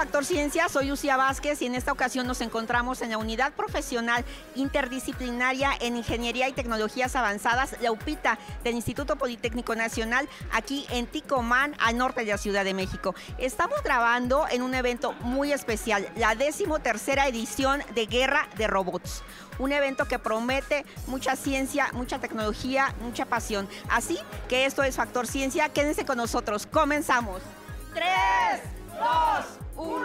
Factor 0.00 0.24
Ciencia, 0.24 0.70
soy 0.70 0.86
Lucía 0.86 1.18
Vázquez 1.18 1.60
y 1.60 1.66
en 1.66 1.74
esta 1.74 1.92
ocasión 1.92 2.26
nos 2.26 2.40
encontramos 2.40 3.02
en 3.02 3.10
la 3.10 3.18
Unidad 3.18 3.52
Profesional 3.52 4.24
Interdisciplinaria 4.54 5.72
en 5.78 5.94
Ingeniería 5.94 6.48
y 6.48 6.54
Tecnologías 6.54 7.14
Avanzadas, 7.16 7.76
la 7.82 7.92
UPITA, 7.92 8.38
del 8.64 8.76
Instituto 8.76 9.16
Politécnico 9.16 9.74
Nacional, 9.74 10.26
aquí 10.52 10.86
en 10.88 11.06
Ticomán, 11.06 11.76
al 11.78 11.98
norte 11.98 12.24
de 12.24 12.30
la 12.30 12.38
Ciudad 12.38 12.64
de 12.64 12.72
México. 12.72 13.14
Estamos 13.36 13.82
grabando 13.82 14.46
en 14.50 14.62
un 14.62 14.74
evento 14.74 15.12
muy 15.20 15.52
especial, 15.52 16.08
la 16.16 16.34
décimo 16.34 16.78
tercera 16.78 17.28
edición 17.28 17.82
de 17.94 18.06
Guerra 18.06 18.48
de 18.56 18.68
Robots 18.68 19.22
un 19.58 19.70
evento 19.72 20.06
que 20.06 20.18
promete 20.18 20.86
mucha 21.08 21.36
ciencia, 21.36 21.90
mucha 21.92 22.18
tecnología, 22.18 22.94
mucha 23.02 23.26
pasión. 23.26 23.68
Así 23.90 24.18
que 24.48 24.64
esto 24.64 24.82
es 24.82 24.96
Factor 24.96 25.26
Ciencia. 25.26 25.68
Quédense 25.68 26.06
con 26.06 26.16
nosotros. 26.16 26.66
Comenzamos. 26.66 27.42
3, 27.92 28.06
2, 28.98 29.59
1, 29.80 30.04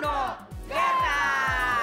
guerra. 0.69 1.74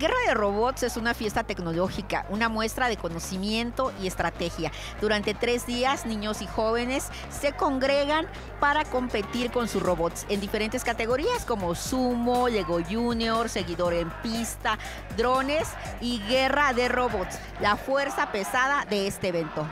Guerra 0.00 0.16
de 0.26 0.32
Robots 0.32 0.82
es 0.82 0.96
una 0.96 1.12
fiesta 1.12 1.44
tecnológica, 1.44 2.24
una 2.30 2.48
muestra 2.48 2.88
de 2.88 2.96
conocimiento 2.96 3.92
y 4.00 4.06
estrategia. 4.06 4.72
Durante 4.98 5.34
tres 5.34 5.66
días, 5.66 6.06
niños 6.06 6.40
y 6.40 6.46
jóvenes 6.46 7.10
se 7.28 7.52
congregan 7.52 8.26
para 8.60 8.86
competir 8.86 9.50
con 9.50 9.68
sus 9.68 9.82
robots 9.82 10.24
en 10.30 10.40
diferentes 10.40 10.84
categorías 10.84 11.44
como 11.44 11.74
sumo, 11.74 12.48
Lego 12.48 12.78
Junior, 12.82 13.50
seguidor 13.50 13.92
en 13.92 14.08
pista, 14.22 14.78
drones 15.18 15.68
y 16.00 16.22
guerra 16.26 16.72
de 16.72 16.88
robots, 16.88 17.38
la 17.60 17.76
fuerza 17.76 18.32
pesada 18.32 18.86
de 18.86 19.06
este 19.06 19.28
evento. 19.28 19.68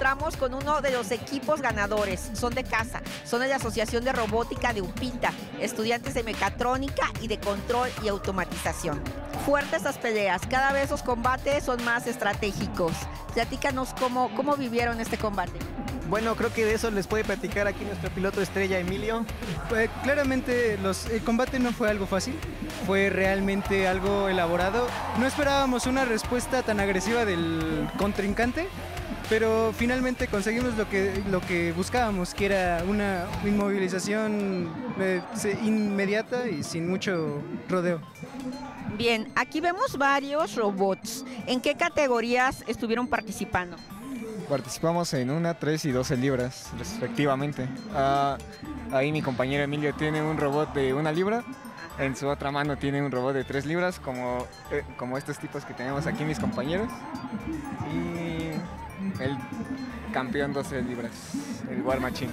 Encontramos 0.00 0.36
con 0.38 0.54
uno 0.54 0.80
de 0.80 0.92
los 0.92 1.10
equipos 1.10 1.60
ganadores. 1.60 2.30
Son 2.32 2.54
de 2.54 2.64
casa, 2.64 3.02
son 3.26 3.40
de 3.40 3.48
la 3.48 3.56
Asociación 3.56 4.02
de 4.02 4.12
Robótica 4.12 4.72
de 4.72 4.80
UPITA, 4.80 5.30
estudiantes 5.60 6.14
de 6.14 6.22
mecatrónica 6.22 7.06
y 7.20 7.28
de 7.28 7.38
control 7.38 7.90
y 8.02 8.08
automatización. 8.08 8.98
Fuertes 9.44 9.80
estas 9.80 9.98
peleas, 9.98 10.40
cada 10.48 10.72
vez 10.72 10.90
los 10.90 11.02
combates 11.02 11.64
son 11.64 11.84
más 11.84 12.06
estratégicos. 12.06 12.92
Platícanos 13.34 13.90
cómo, 13.98 14.34
cómo 14.34 14.56
vivieron 14.56 15.02
este 15.02 15.18
combate. 15.18 15.58
Bueno, 16.08 16.34
creo 16.34 16.52
que 16.52 16.64
de 16.64 16.74
eso 16.74 16.90
les 16.90 17.06
puede 17.06 17.22
platicar 17.22 17.66
aquí 17.66 17.84
nuestro 17.84 18.08
piloto 18.08 18.40
estrella 18.40 18.78
Emilio. 18.78 19.26
Pues, 19.68 19.90
claramente 20.02 20.78
los, 20.82 21.06
el 21.10 21.22
combate 21.22 21.58
no 21.58 21.72
fue 21.72 21.90
algo 21.90 22.06
fácil, 22.06 22.38
fue 22.86 23.10
realmente 23.10 23.86
algo 23.86 24.30
elaborado. 24.30 24.86
No 25.18 25.26
esperábamos 25.26 25.86
una 25.86 26.06
respuesta 26.06 26.62
tan 26.62 26.80
agresiva 26.80 27.26
del 27.26 27.86
contrincante, 27.98 28.66
pero 29.30 29.72
finalmente 29.72 30.26
conseguimos 30.26 30.76
lo 30.76 30.88
que, 30.88 31.22
lo 31.30 31.40
que 31.40 31.72
buscábamos, 31.72 32.34
que 32.34 32.46
era 32.46 32.82
una 32.86 33.26
inmovilización 33.44 34.68
eh, 34.98 35.22
inmediata 35.62 36.48
y 36.48 36.64
sin 36.64 36.90
mucho 36.90 37.40
rodeo. 37.68 38.00
Bien, 38.98 39.30
aquí 39.36 39.60
vemos 39.60 39.96
varios 39.96 40.56
robots. 40.56 41.24
¿En 41.46 41.60
qué 41.60 41.76
categorías 41.76 42.64
estuvieron 42.66 43.06
participando? 43.06 43.76
Participamos 44.48 45.14
en 45.14 45.30
una, 45.30 45.54
tres 45.54 45.84
y 45.84 45.92
12 45.92 46.16
libras, 46.16 46.68
respectivamente. 46.76 47.68
Ah, 47.94 48.36
ahí 48.90 49.12
mi 49.12 49.22
compañero 49.22 49.62
Emilio 49.62 49.94
tiene 49.94 50.20
un 50.20 50.38
robot 50.38 50.74
de 50.74 50.92
una 50.92 51.12
libra, 51.12 51.44
en 52.00 52.16
su 52.16 52.26
otra 52.26 52.50
mano 52.50 52.76
tiene 52.78 53.00
un 53.00 53.12
robot 53.12 53.34
de 53.34 53.44
tres 53.44 53.64
libras, 53.64 54.00
como, 54.00 54.46
eh, 54.72 54.82
como 54.96 55.16
estos 55.18 55.38
tipos 55.38 55.64
que 55.64 55.72
tenemos 55.72 56.08
aquí 56.08 56.24
mis 56.24 56.40
compañeros. 56.40 56.88
Y 57.94 58.50
el 59.20 59.36
campeón 60.12 60.52
12 60.52 60.82
libras, 60.82 61.12
el 61.70 61.82
War 61.82 62.00
Machine. 62.00 62.32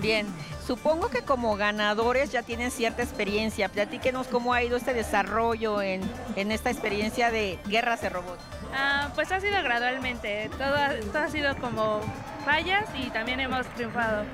Bien, 0.00 0.26
supongo 0.66 1.08
que 1.08 1.22
como 1.22 1.56
ganadores 1.56 2.30
ya 2.30 2.42
tienen 2.42 2.70
cierta 2.70 3.02
experiencia. 3.02 3.68
Platíquenos 3.68 4.26
cómo 4.28 4.52
ha 4.52 4.62
ido 4.62 4.76
este 4.76 4.94
desarrollo 4.94 5.82
en, 5.82 6.02
esta 6.36 6.70
experiencia 6.70 7.30
de 7.30 7.58
guerras 7.66 8.00
de 8.02 8.08
robots. 8.08 8.42
Ah, 8.74 9.10
pues 9.14 9.30
ha 9.32 9.40
sido 9.40 9.62
gradualmente, 9.62 10.50
todo, 10.56 10.76
todo 11.12 11.22
ha 11.22 11.28
sido 11.28 11.56
como 11.56 12.00
fallas 12.44 12.88
y 12.94 13.10
también 13.10 13.40
hemos 13.40 13.66
triunfado. 13.74 14.24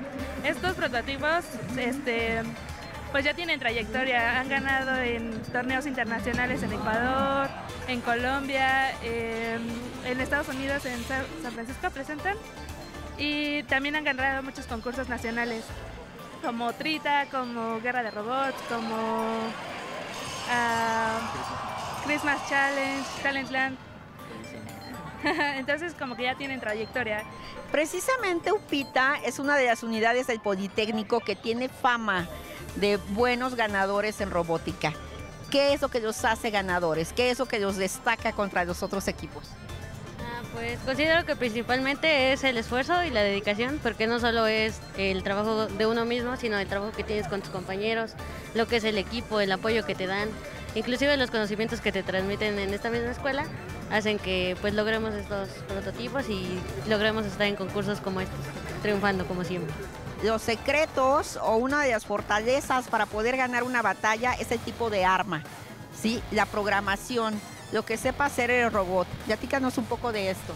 Estos 0.43 0.75
prototipos 0.75 1.45
este, 1.77 2.41
pues 3.11 3.25
ya 3.25 3.33
tienen 3.33 3.59
trayectoria, 3.59 4.39
han 4.39 4.49
ganado 4.49 4.95
en 5.01 5.41
torneos 5.51 5.85
internacionales 5.85 6.61
en 6.63 6.73
Ecuador, 6.73 7.49
en 7.87 8.01
Colombia, 8.01 8.91
en 9.01 10.19
Estados 10.19 10.47
Unidos, 10.49 10.85
en 10.85 11.03
San 11.03 11.51
Francisco 11.53 11.89
presentan 11.89 12.35
y 13.17 13.63
también 13.63 13.95
han 13.95 14.03
ganado 14.03 14.43
muchos 14.43 14.65
concursos 14.65 15.09
nacionales 15.09 15.65
como 16.43 16.71
Trita, 16.73 17.25
como 17.29 17.81
Guerra 17.81 18.01
de 18.03 18.11
Robots, 18.11 18.55
como 18.69 18.95
uh, 20.47 22.05
Christmas 22.05 22.39
Challenge, 22.49 23.05
Talentland. 23.21 23.77
Entonces 25.57 25.93
como 25.95 26.15
que 26.15 26.23
ya 26.23 26.35
tienen 26.35 26.61
trayectoria. 26.61 27.23
Precisamente 27.71 28.53
UPITA 28.53 29.17
es 29.25 29.37
una 29.39 29.57
de 29.57 29.65
las 29.65 29.83
unidades 29.83 30.27
del 30.27 30.39
Politécnico 30.39 31.19
que 31.19 31.35
tiene 31.35 31.67
fama 31.67 32.27
de 32.75 32.97
buenos 33.09 33.55
ganadores 33.55 34.21
en 34.21 34.31
robótica. 34.31 34.93
¿Qué 35.49 35.73
es 35.73 35.81
lo 35.81 35.89
que 35.89 35.99
los 35.99 36.23
hace 36.25 36.51
ganadores? 36.51 37.11
¿Qué 37.13 37.31
es 37.31 37.39
lo 37.39 37.47
que 37.47 37.59
los 37.59 37.77
destaca 37.77 38.33
contra 38.33 38.65
los 38.65 38.83
otros 38.83 39.07
equipos? 39.07 39.47
Ah, 40.19 40.43
pues 40.53 40.79
considero 40.85 41.25
que 41.25 41.35
principalmente 41.35 42.33
es 42.33 42.43
el 42.43 42.57
esfuerzo 42.57 43.03
y 43.03 43.09
la 43.09 43.21
dedicación, 43.21 43.79
porque 43.81 44.05
no 44.05 44.19
solo 44.19 44.45
es 44.45 44.79
el 44.97 45.23
trabajo 45.23 45.65
de 45.65 45.87
uno 45.87 46.05
mismo, 46.05 46.37
sino 46.37 46.59
el 46.59 46.67
trabajo 46.67 46.91
que 46.91 47.03
tienes 47.03 47.27
con 47.27 47.41
tus 47.41 47.49
compañeros, 47.49 48.11
lo 48.53 48.67
que 48.67 48.75
es 48.75 48.83
el 48.83 48.97
equipo, 48.99 49.39
el 49.39 49.51
apoyo 49.51 49.85
que 49.85 49.95
te 49.95 50.05
dan, 50.05 50.29
inclusive 50.75 51.17
los 51.17 51.31
conocimientos 51.31 51.81
que 51.81 51.91
te 51.91 52.03
transmiten 52.03 52.59
en 52.59 52.71
esta 52.71 52.91
misma 52.91 53.09
escuela, 53.09 53.45
hacen 53.91 54.19
que 54.19 54.55
pues 54.61 54.75
logremos 54.75 55.15
estos 55.15 55.49
prototipos 55.67 56.29
y 56.29 56.59
logremos 56.87 57.25
estar 57.25 57.47
en 57.47 57.55
concursos 57.55 58.01
como 58.01 58.21
estos, 58.21 58.39
triunfando 58.83 59.25
como 59.25 59.43
siempre 59.43 59.73
los 60.23 60.41
secretos 60.41 61.37
o 61.41 61.55
una 61.55 61.81
de 61.83 61.91
las 61.91 62.05
fortalezas 62.05 62.87
para 62.87 63.05
poder 63.05 63.37
ganar 63.37 63.63
una 63.63 63.81
batalla 63.81 64.33
es 64.33 64.51
el 64.51 64.59
tipo 64.59 64.89
de 64.89 65.05
arma, 65.05 65.43
¿sí? 65.99 66.21
La 66.31 66.45
programación, 66.45 67.39
lo 67.71 67.85
que 67.85 67.97
sepa 67.97 68.25
hacer 68.25 68.51
el 68.51 68.71
robot. 68.71 69.07
Platícanos 69.25 69.77
un 69.77 69.85
poco 69.85 70.11
de 70.11 70.31
esto. 70.31 70.53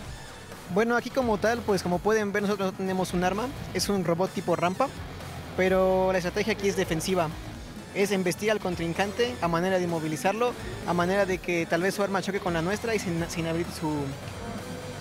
Bueno, 0.74 0.96
aquí 0.96 1.10
como 1.10 1.38
tal, 1.38 1.60
pues 1.60 1.84
como 1.84 2.00
pueden 2.00 2.32
ver, 2.32 2.44
nosotros 2.44 2.72
no 2.72 2.78
tenemos 2.78 3.14
un 3.14 3.24
arma, 3.24 3.48
es 3.74 3.90
un 3.90 4.04
robot 4.04 4.32
tipo 4.32 4.56
rampa, 4.56 4.88
pero 5.56 6.12
la 6.12 6.18
estrategia 6.18 6.54
aquí 6.54 6.68
es 6.68 6.76
defensiva. 6.76 7.30
Es 7.94 8.12
embestir 8.12 8.50
al 8.50 8.60
contrincante 8.60 9.36
a 9.42 9.48
manera 9.48 9.78
de 9.78 9.84
inmovilizarlo, 9.84 10.54
a 10.88 10.94
manera 10.94 11.26
de 11.28 11.38
que 11.38 11.68
tal 11.68 11.84
vez 11.84 11.94
su 11.94 12.02
arma 12.02 12.24
choque 12.24 12.40
con 12.40 12.54
la 12.54 12.64
nuestra 12.64 12.96
y 12.96 13.00
sin, 13.00 13.24
sin 13.30 13.46
abrir 13.46 13.68
su, 13.80 13.94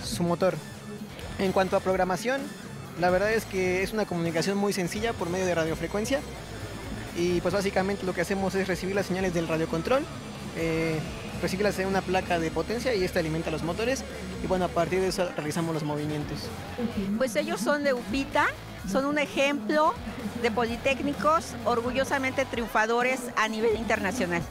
su 0.05 0.23
motor. 0.23 0.57
En 1.39 1.53
cuanto 1.53 1.77
a 1.77 1.81
programación, 1.81 2.43
la 3.01 3.11
verdad 3.11 3.33
es 3.33 3.45
que 3.45 3.83
es 3.83 3.93
una 3.93 4.05
comunicación 4.07 4.57
muy 4.59 4.73
sencilla 4.73 5.13
por 5.13 5.31
medio 5.31 5.47
de 5.47 5.55
radiofrecuencia 5.55 6.21
y 7.17 7.41
pues 7.41 7.55
básicamente 7.55 8.05
lo 8.05 8.15
que 8.15 8.21
hacemos 8.21 8.55
es 8.55 8.69
recibir 8.69 8.95
las 8.95 9.07
señales 9.07 9.35
del 9.35 9.49
radiocontrol, 9.49 10.03
eh, 10.57 10.99
recibirlas 11.41 11.79
en 11.79 11.89
una 11.89 12.01
placa 12.01 12.39
de 12.39 12.51
potencia 12.51 12.95
y 12.95 13.05
esta 13.05 13.21
alimenta 13.21 13.51
los 13.51 13.63
motores 13.63 14.05
y 14.43 14.47
bueno, 14.47 14.67
a 14.67 14.69
partir 14.69 15.01
de 15.01 15.09
eso 15.09 15.29
realizamos 15.37 15.75
los 15.75 15.83
movimientos. 15.83 16.39
Pues 17.19 17.37
ellos 17.37 17.61
son 17.61 17.85
de 17.85 17.93
UPITA, 17.93 18.47
son 18.91 19.05
un 19.07 19.19
ejemplo 19.19 19.95
de 20.43 20.51
politécnicos 20.51 21.55
orgullosamente 21.65 22.45
triunfadores 22.45 23.21
a 23.37 23.49
nivel 23.49 23.77
internacional. 23.77 24.43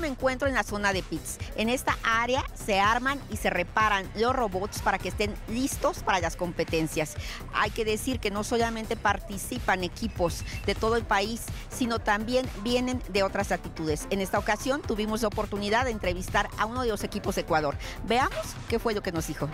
Me 0.00 0.06
encuentro 0.06 0.46
en 0.46 0.54
la 0.54 0.62
zona 0.62 0.92
de 0.92 1.02
pits. 1.02 1.38
En 1.56 1.68
esta 1.68 1.96
área 2.04 2.44
se 2.54 2.78
arman 2.78 3.20
y 3.30 3.36
se 3.36 3.50
reparan 3.50 4.08
los 4.14 4.34
robots 4.34 4.80
para 4.80 4.98
que 4.98 5.08
estén 5.08 5.34
listos 5.48 6.02
para 6.04 6.20
las 6.20 6.36
competencias. 6.36 7.16
Hay 7.52 7.70
que 7.70 7.84
decir 7.84 8.20
que 8.20 8.30
no 8.30 8.44
solamente 8.44 8.96
participan 8.96 9.82
equipos 9.82 10.44
de 10.66 10.74
todo 10.74 10.96
el 10.96 11.04
país, 11.04 11.42
sino 11.68 11.98
también 11.98 12.48
vienen 12.62 13.02
de 13.08 13.22
otras 13.22 13.50
latitudes. 13.50 14.06
En 14.10 14.20
esta 14.20 14.38
ocasión 14.38 14.82
tuvimos 14.82 15.22
la 15.22 15.28
oportunidad 15.28 15.84
de 15.84 15.90
entrevistar 15.90 16.48
a 16.58 16.66
uno 16.66 16.82
de 16.82 16.88
los 16.88 17.02
equipos 17.02 17.34
de 17.34 17.40
Ecuador. 17.42 17.76
Veamos 18.06 18.54
qué 18.68 18.78
fue 18.78 18.94
lo 18.94 19.02
que 19.02 19.12
nos 19.12 19.26
dijo. 19.26 19.48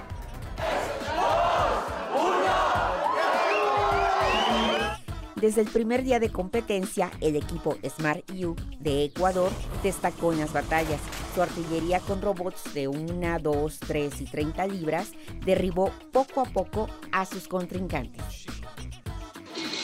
Desde 5.44 5.60
el 5.60 5.68
primer 5.68 6.04
día 6.04 6.20
de 6.20 6.32
competencia, 6.32 7.10
el 7.20 7.36
equipo 7.36 7.76
Smart 7.86 8.24
U 8.30 8.56
de 8.80 9.04
Ecuador 9.04 9.52
destacó 9.82 10.32
en 10.32 10.40
las 10.40 10.54
batallas. 10.54 10.98
Su 11.34 11.42
artillería 11.42 12.00
con 12.00 12.22
robots 12.22 12.72
de 12.72 12.88
1, 12.88 13.38
2, 13.40 13.78
3 13.86 14.20
y 14.22 14.24
30 14.24 14.66
libras 14.68 15.10
derribó 15.44 15.92
poco 16.12 16.40
a 16.40 16.44
poco 16.44 16.88
a 17.12 17.26
sus 17.26 17.46
contrincantes. 17.46 18.46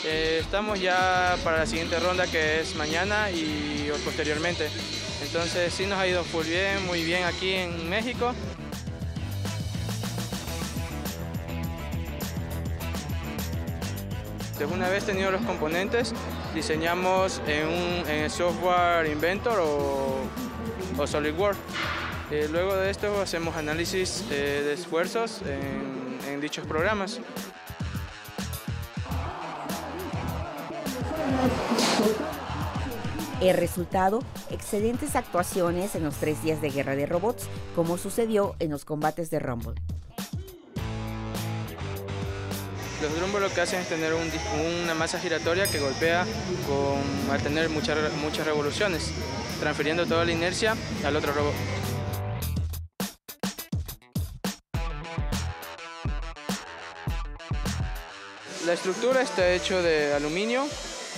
Eh, 0.03 0.39
estamos 0.41 0.81
ya 0.81 1.37
para 1.43 1.59
la 1.59 1.65
siguiente 1.67 1.99
ronda 1.99 2.25
que 2.25 2.61
es 2.61 2.75
mañana 2.75 3.29
y 3.29 3.91
posteriormente. 4.03 4.67
Entonces 5.21 5.71
sí 5.71 5.85
nos 5.85 5.99
ha 5.99 6.07
ido 6.07 6.23
muy 6.33 6.43
bien, 6.43 6.85
muy 6.87 7.03
bien 7.03 7.23
aquí 7.25 7.51
en 7.51 7.87
México. 7.87 8.33
Una 14.65 14.89
vez 14.89 15.05
tenido 15.05 15.31
los 15.31 15.41
componentes, 15.41 16.13
diseñamos 16.53 17.41
en, 17.47 17.67
un, 17.67 18.09
en 18.09 18.29
software 18.29 19.07
Inventor 19.07 19.59
o, 19.59 20.17
o 20.97 21.07
SolidWorks. 21.07 21.57
Eh, 22.29 22.47
luego 22.51 22.75
de 22.75 22.89
esto 22.89 23.21
hacemos 23.21 23.55
análisis 23.55 24.23
eh, 24.29 24.61
de 24.63 24.73
esfuerzos 24.73 25.41
en 26.27 26.41
dichos 26.41 26.65
programas. 26.65 27.19
El 33.41 33.57
resultado, 33.57 34.19
excelentes 34.51 35.15
actuaciones 35.15 35.95
en 35.95 36.03
los 36.03 36.15
tres 36.15 36.43
días 36.43 36.61
de 36.61 36.69
guerra 36.69 36.95
de 36.95 37.07
robots, 37.07 37.47
como 37.75 37.97
sucedió 37.97 38.55
en 38.59 38.69
los 38.69 38.85
combates 38.85 39.31
de 39.31 39.39
Rumble. 39.39 39.73
Los 43.01 43.15
drumbos 43.15 43.41
lo 43.41 43.51
que 43.51 43.61
hacen 43.61 43.79
es 43.79 43.89
tener 43.89 44.13
una 44.13 44.93
masa 44.93 45.19
giratoria 45.19 45.65
que 45.65 45.79
golpea 45.79 46.23
con, 46.67 47.33
al 47.33 47.41
tener 47.41 47.67
muchas, 47.69 47.97
muchas 48.13 48.45
revoluciones, 48.45 49.11
transfiriendo 49.59 50.05
toda 50.05 50.23
la 50.23 50.31
inercia 50.31 50.75
al 51.03 51.15
otro 51.15 51.33
robot. 51.33 51.53
La 58.67 58.73
estructura 58.73 59.23
está 59.23 59.51
hecha 59.51 59.81
de 59.81 60.13
aluminio, 60.13 60.67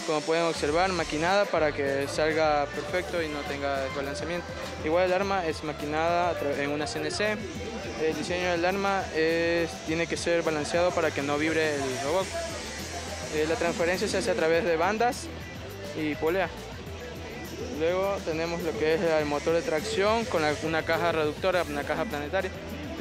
como 0.08 0.22
pueden 0.22 0.46
observar, 0.46 0.90
maquinada 0.94 1.44
para 1.44 1.74
que 1.74 2.08
salga 2.08 2.66
perfecto 2.68 3.22
y 3.22 3.28
no 3.28 3.42
tenga 3.42 3.82
desbalanceamiento. 3.82 4.48
Igual 4.86 5.08
el 5.08 5.14
arma 5.14 5.46
es 5.46 5.66
maquinada 5.66 6.34
en 6.58 6.70
una 6.70 6.86
CNC, 6.86 7.38
el 8.01 8.16
diseño 8.16 8.51
del 8.51 8.66
arma 8.66 9.04
tiene 9.88 10.07
que 10.07 10.18
ser 10.18 10.42
balanceado 10.44 10.92
para 10.92 11.12
que 11.12 11.22
no 11.22 11.38
vibre 11.38 11.75
el 11.75 11.81
robot. 12.04 12.25
Eh, 13.36 13.48
la 13.50 13.56
transferencia 13.56 14.07
se 14.07 14.18
hace 14.18 14.30
a 14.30 14.36
través 14.36 14.63
de 14.63 14.78
bandas 14.78 15.25
y 15.98 16.13
polea. 16.16 16.50
Luego 17.80 18.16
tenemos 18.25 18.62
lo 18.62 18.78
que 18.78 18.94
es 18.94 19.01
el 19.01 19.25
motor 19.25 19.56
de 19.56 19.63
tracción 19.63 20.25
con 20.25 20.44
una 20.63 20.84
caja 20.84 21.12
reductora, 21.12 21.63
una 21.63 21.84
caja 21.84 22.06
planetaria. 22.06 22.51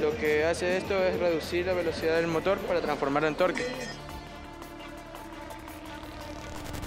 Lo 0.01 0.17
que 0.17 0.45
hace 0.47 0.79
esto 0.79 0.99
es 1.05 1.19
reducir 1.19 1.67
la 1.67 1.75
velocidad 1.75 2.17
del 2.17 2.29
motor 2.29 2.57
para 2.61 2.81
transformarlo 2.81 3.29
en 3.29 3.35
torque. 3.35 3.67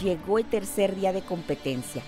Llegó 0.02 0.40
el 0.40 0.46
tercer 0.46 0.96
día 0.96 1.14
de 1.14 1.22
competencia. 1.22 2.02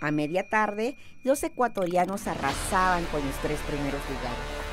A 0.00 0.10
media 0.10 0.48
tarde, 0.48 0.96
los 1.22 1.42
ecuatorianos 1.42 2.26
arrasaban 2.26 3.04
con 3.06 3.24
los 3.24 3.36
tres 3.42 3.58
primeros 3.60 4.00
lugares. 4.08 4.63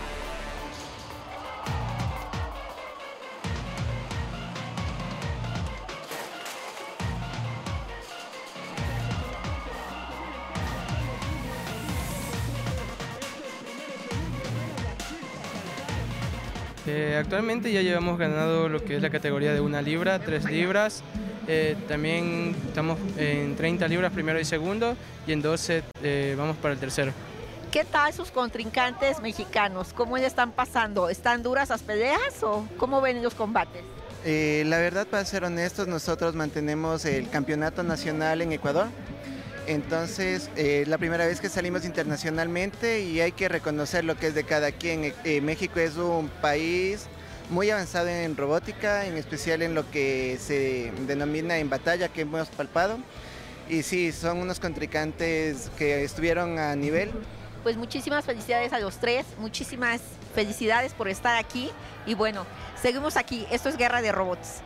Actualmente 17.22 17.72
ya 17.72 17.82
llevamos 17.82 18.18
ganado 18.18 18.68
lo 18.68 18.84
que 18.84 18.96
es 18.98 19.02
la 19.02 19.10
categoría 19.10 19.54
de 19.54 19.62
una 19.62 19.82
libra, 19.82 20.20
tres 20.20 20.46
libras. 20.46 21.04
Eh, 21.48 21.76
también 21.88 22.56
estamos 22.68 23.00
en 23.18 23.56
30 23.56 23.88
libras 23.88 24.12
primero 24.12 24.40
y 24.40 24.46
segundo 24.46 24.96
y 25.26 25.32
en 25.32 25.42
12 25.42 25.84
eh, 26.04 26.36
vamos 26.38 26.58
para 26.58 26.74
el 26.74 26.80
tercero. 26.80 27.14
¿Qué 27.72 27.86
tal 27.86 28.12
sus 28.12 28.32
contrincantes 28.32 29.22
mexicanos? 29.22 29.94
¿Cómo 29.94 30.18
ya 30.18 30.28
están 30.28 30.52
pasando? 30.52 31.10
¿Están 31.10 31.42
duras 31.42 31.70
las 31.70 31.82
peleas 31.84 32.44
o 32.44 32.68
cómo 32.78 33.00
ven 33.02 33.24
los 33.24 33.34
combates? 33.34 33.84
la 34.24 34.78
verdad, 34.78 35.08
para 35.08 35.26
ser 35.26 35.44
honestos, 35.44 35.88
nosotros 35.88 36.36
mantenemos 36.36 37.06
el 37.06 37.28
campeonato 37.28 37.82
nacional 37.82 38.44
en 38.44 38.52
Ecuador. 38.52 38.86
Entonces, 39.68 40.50
es 40.56 40.88
la 40.88 40.98
primera 40.98 41.26
vez 41.26 41.40
que 41.40 41.50
salimos 41.50 41.86
internacionalmente 41.86 43.02
y 43.02 43.22
hay 43.22 43.32
que 43.32 43.48
reconocer 43.48 44.04
lo 44.04 44.18
que 44.18 44.28
es 44.28 44.36
de 44.36 44.44
cada 44.44 44.72
quien. 44.72 45.06
Eh, 45.06 45.14
eh, 45.24 45.42
México 45.42 45.80
es 45.80 45.96
un 45.98 46.30
país 46.42 47.06
muy 47.50 47.70
avanzado 47.70 48.08
en 48.08 48.36
robótica, 48.36 49.06
en 49.06 49.18
especial 49.18 49.62
en 49.62 49.76
lo 49.76 49.90
que 49.92 50.38
se 50.40 50.92
denomina 51.06 51.58
en 51.58 51.70
batalla 51.70 52.08
que 52.10 52.22
hemos 52.22 52.48
palpado. 52.50 52.98
Y 53.70 53.84
sí, 53.84 54.12
son 54.12 54.40
unos 54.40 54.60
contrincantes 54.60 55.70
que 55.78 56.04
estuvieron 56.04 56.58
a 56.58 56.76
nivel. 56.76 57.12
Pues 57.64 57.78
muchísimas 57.78 58.26
felicidades 58.26 58.74
a 58.74 58.80
los 58.80 58.98
tres, 58.98 59.26
muchísimas 59.38 60.02
felicidades 60.34 60.94
por 60.94 61.08
estar 61.08 61.38
aquí 61.38 61.70
y 62.06 62.16
bueno, 62.16 62.46
seguimos 62.82 63.18
aquí, 63.18 63.46
esto 63.52 63.70
es 63.70 63.78
Guerra 63.78 64.02
de 64.02 64.12
Robots. 64.12 64.62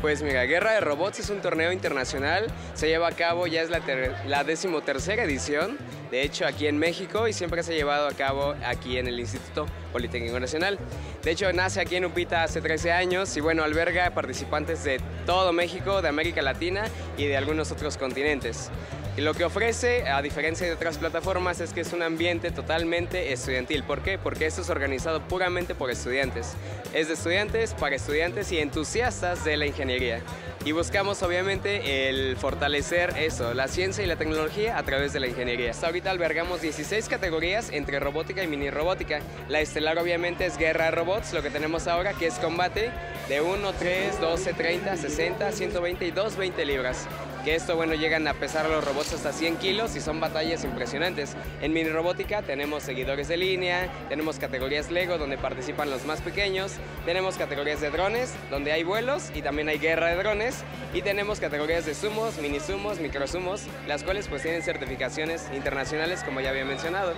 Pues 0.00 0.22
mira, 0.22 0.44
Guerra 0.44 0.72
de 0.72 0.80
Robots 0.80 1.20
es 1.20 1.28
un 1.28 1.42
torneo 1.42 1.72
internacional, 1.72 2.46
se 2.72 2.88
lleva 2.88 3.08
a 3.08 3.12
cabo, 3.12 3.46
ya 3.46 3.60
es 3.60 3.68
la, 3.68 4.44
decimotercera 4.44 5.24
edición, 5.24 5.76
de 6.10 6.22
hecho 6.22 6.46
aquí 6.46 6.66
en 6.68 6.78
México 6.78 7.28
y 7.28 7.34
siempre 7.34 7.62
se 7.62 7.74
ha 7.74 7.76
llevado 7.76 8.08
a 8.08 8.12
cabo 8.12 8.54
aquí 8.64 8.96
en 8.96 9.08
el 9.08 9.20
Instituto 9.20 9.66
Politécnico 9.92 10.40
Nacional. 10.40 10.78
De 11.22 11.32
hecho 11.32 11.52
nace 11.52 11.82
aquí 11.82 11.96
en 11.96 12.06
Upita 12.06 12.42
hace 12.44 12.62
13 12.62 12.92
años 12.92 13.36
y 13.36 13.40
bueno, 13.40 13.62
alberga 13.62 14.10
participantes 14.14 14.84
de 14.84 15.02
todo 15.26 15.52
México, 15.52 16.00
de 16.00 16.08
América 16.08 16.40
Latina 16.40 16.84
y 17.18 17.26
de 17.26 17.36
algunos 17.36 17.70
otros 17.70 17.98
continentes. 17.98 18.70
Y 19.16 19.22
lo 19.22 19.34
que 19.34 19.44
ofrece, 19.44 20.08
a 20.08 20.22
diferencia 20.22 20.66
de 20.66 20.72
otras 20.72 20.98
plataformas, 20.98 21.60
es 21.60 21.72
que 21.72 21.80
es 21.80 21.92
un 21.92 22.02
ambiente 22.02 22.52
totalmente 22.52 23.32
estudiantil. 23.32 23.82
¿Por 23.82 24.02
qué? 24.02 24.18
Porque 24.18 24.46
esto 24.46 24.62
es 24.62 24.70
organizado 24.70 25.20
puramente 25.20 25.74
por 25.74 25.90
estudiantes. 25.90 26.54
Es 26.94 27.08
de 27.08 27.14
estudiantes 27.14 27.74
para 27.74 27.96
estudiantes 27.96 28.52
y 28.52 28.58
entusiastas 28.58 29.44
de 29.44 29.56
la 29.56 29.66
ingeniería. 29.66 30.20
Y 30.64 30.72
buscamos 30.72 31.22
obviamente 31.22 32.08
el 32.08 32.36
fortalecer 32.36 33.14
eso, 33.18 33.52
la 33.52 33.66
ciencia 33.66 34.04
y 34.04 34.06
la 34.06 34.16
tecnología 34.16 34.78
a 34.78 34.82
través 34.84 35.12
de 35.12 35.20
la 35.20 35.26
ingeniería. 35.26 35.72
Hasta 35.72 35.88
ahorita 35.88 36.10
albergamos 36.10 36.60
16 36.62 37.08
categorías 37.08 37.70
entre 37.72 37.98
robótica 37.98 38.44
y 38.44 38.46
mini 38.46 38.70
robótica. 38.70 39.20
La 39.48 39.60
estelar 39.60 39.98
obviamente 39.98 40.46
es 40.46 40.56
guerra 40.56 40.86
de 40.86 40.90
robots, 40.92 41.32
lo 41.32 41.42
que 41.42 41.50
tenemos 41.50 41.88
ahora 41.88 42.12
que 42.12 42.26
es 42.26 42.34
combate 42.34 42.90
de 43.28 43.40
1, 43.40 43.72
3, 43.72 44.20
12, 44.20 44.52
30, 44.52 44.96
60, 44.96 45.52
120 45.52 46.06
y 46.06 46.10
220 46.10 46.64
libras 46.64 47.08
que 47.44 47.54
esto, 47.54 47.76
bueno, 47.76 47.94
llegan 47.94 48.26
a 48.28 48.34
pesar 48.34 48.68
los 48.68 48.84
robots 48.84 49.12
hasta 49.12 49.32
100 49.32 49.56
kilos 49.56 49.96
y 49.96 50.00
son 50.00 50.20
batallas 50.20 50.64
impresionantes. 50.64 51.36
En 51.60 51.72
mini 51.72 51.88
robótica 51.88 52.42
tenemos 52.42 52.82
seguidores 52.82 53.28
de 53.28 53.36
línea, 53.36 53.90
tenemos 54.08 54.38
categorías 54.38 54.90
Lego 54.90 55.18
donde 55.18 55.38
participan 55.38 55.90
los 55.90 56.04
más 56.04 56.20
pequeños, 56.20 56.72
tenemos 57.04 57.36
categorías 57.36 57.80
de 57.80 57.90
drones 57.90 58.34
donde 58.50 58.72
hay 58.72 58.82
vuelos 58.82 59.30
y 59.34 59.42
también 59.42 59.68
hay 59.68 59.78
guerra 59.78 60.08
de 60.08 60.16
drones 60.16 60.64
y 60.92 61.02
tenemos 61.02 61.40
categorías 61.40 61.86
de 61.86 61.94
sumos, 61.94 62.38
mini 62.38 62.60
sumos, 62.60 63.00
micro 63.00 63.26
sumos, 63.26 63.62
las 63.86 64.02
cuales 64.02 64.28
pues 64.28 64.42
tienen 64.42 64.62
certificaciones 64.62 65.48
internacionales 65.54 66.22
como 66.24 66.40
ya 66.40 66.50
había 66.50 66.64
mencionado. 66.64 67.14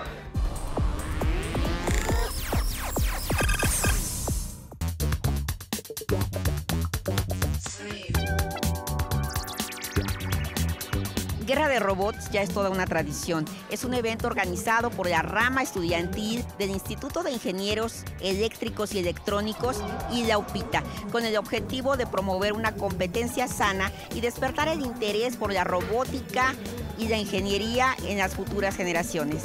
De 11.73 11.81
Robots 11.81 12.31
ya 12.31 12.43
es 12.43 12.51
toda 12.51 12.71
una 12.71 12.87
tradición. 12.87 13.47
Es 13.71 13.85
un 13.85 13.95
evento 13.95 14.27
organizado 14.27 14.91
por 14.91 15.09
la 15.09 15.23
rama 15.23 15.63
estudiantil 15.63 16.45
del 16.59 16.71
Instituto 16.71 17.23
de 17.23 17.33
Ingenieros 17.33 18.05
Eléctricos 18.21 18.95
y 18.95 18.99
Electrónicos 18.99 19.83
y 20.13 20.25
la 20.25 20.39
UPITA, 20.39 20.83
con 21.11 21.25
el 21.25 21.37
objetivo 21.37 21.97
de 21.97 22.07
promover 22.07 22.53
una 22.53 22.75
competencia 22.75 23.49
sana 23.49 23.91
y 24.15 24.21
despertar 24.21 24.69
el 24.69 24.83
interés 24.83 25.37
por 25.37 25.53
la 25.53 25.65
robótica 25.65 26.55
y 26.99 27.09
la 27.09 27.17
ingeniería 27.17 27.97
en 28.07 28.19
las 28.19 28.35
futuras 28.35 28.77
generaciones. 28.77 29.45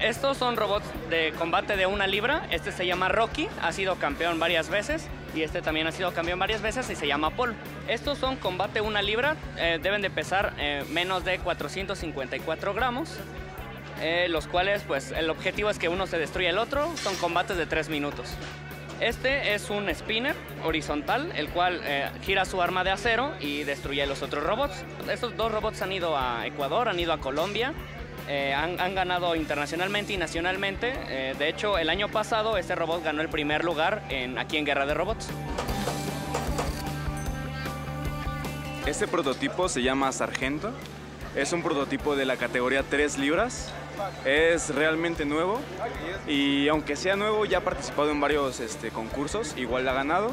Estos 0.00 0.36
son 0.36 0.56
robots 0.56 0.84
de 1.08 1.32
combate 1.38 1.76
de 1.76 1.86
una 1.86 2.06
libra. 2.06 2.46
Este 2.50 2.70
se 2.70 2.86
llama 2.86 3.08
Rocky, 3.08 3.48
ha 3.62 3.72
sido 3.72 3.94
campeón 3.96 4.38
varias 4.38 4.68
veces. 4.68 5.08
Y 5.34 5.42
este 5.42 5.62
también 5.62 5.86
ha 5.86 5.92
sido 5.92 6.12
campeón 6.12 6.38
varias 6.38 6.60
veces 6.60 6.88
y 6.90 6.96
se 6.96 7.06
llama 7.06 7.30
Paul. 7.30 7.54
Estos 7.88 8.18
son 8.18 8.36
combate 8.36 8.80
una 8.80 9.02
libra, 9.02 9.36
eh, 9.58 9.78
deben 9.82 10.02
de 10.02 10.10
pesar 10.10 10.54
eh, 10.58 10.84
menos 10.90 11.24
de 11.24 11.38
454 11.38 12.74
gramos. 12.74 13.16
eh, 14.02 14.28
los 14.28 14.46
cuales, 14.46 14.82
pues, 14.86 15.10
el 15.12 15.30
objetivo 15.30 15.70
es 15.70 15.78
que 15.78 15.88
uno 15.88 16.06
se 16.06 16.18
destruya 16.18 16.50
el 16.50 16.58
otro. 16.58 16.94
Son 16.98 17.16
combates 17.16 17.56
de 17.56 17.64
3 17.64 17.88
minutos. 17.88 18.28
Este 19.00 19.54
es 19.54 19.70
un 19.70 19.88
spinner 19.94 20.36
horizontal, 20.64 21.32
el 21.34 21.48
cual 21.48 21.82
gira 22.22 22.44
su 22.46 22.60
arma 22.62 22.82
de 22.84 22.90
acero 22.90 23.32
y 23.40 23.64
destruye 23.64 24.02
a 24.02 24.06
los 24.06 24.22
otros 24.22 24.44
robots. 24.44 24.84
Estos 25.10 25.36
dos 25.36 25.52
robots 25.52 25.80
han 25.82 25.92
ido 25.92 26.16
a 26.16 26.46
Ecuador, 26.46 26.88
han 26.88 26.98
ido 26.98 27.12
a 27.12 27.18
Colombia, 27.20 27.74
eh, 28.28 28.52
han, 28.54 28.94
ganado 28.94 29.36
internacionalmente 29.36 30.12
y 30.12 30.16
nacionalmente. 30.16 30.92
Eh, 31.08 31.34
de 31.38 31.48
hecho, 31.48 31.78
el 31.78 31.88
año 31.88 32.08
pasado 32.08 32.58
este 32.58 32.74
robot 32.74 33.04
ganó 33.04 33.22
el 33.22 33.28
primer 33.28 33.64
lugar 33.64 34.02
en, 34.08 34.38
aquí 34.38 34.56
en 34.56 34.64
Guerra 34.64 34.86
de 34.86 34.94
Robots. 34.94 35.28
Este 38.86 39.06
prototipo 39.06 39.68
se 39.68 39.82
llama 39.82 40.10
Sargento. 40.12 40.72
Es 41.34 41.52
un 41.52 41.62
prototipo 41.62 42.16
de 42.16 42.24
la 42.24 42.36
categoría 42.36 42.82
3 42.82 43.18
libras. 43.18 43.72
Es 44.24 44.74
realmente 44.74 45.24
nuevo 45.24 45.60
y 46.28 46.68
aunque 46.68 46.96
sea 46.96 47.16
nuevo 47.16 47.46
ya 47.46 47.58
ha 47.58 47.60
participado 47.62 48.10
en 48.10 48.20
varios 48.20 48.60
este, 48.60 48.90
concursos, 48.90 49.54
igual 49.56 49.88
ha 49.88 49.92
ganado. 49.92 50.32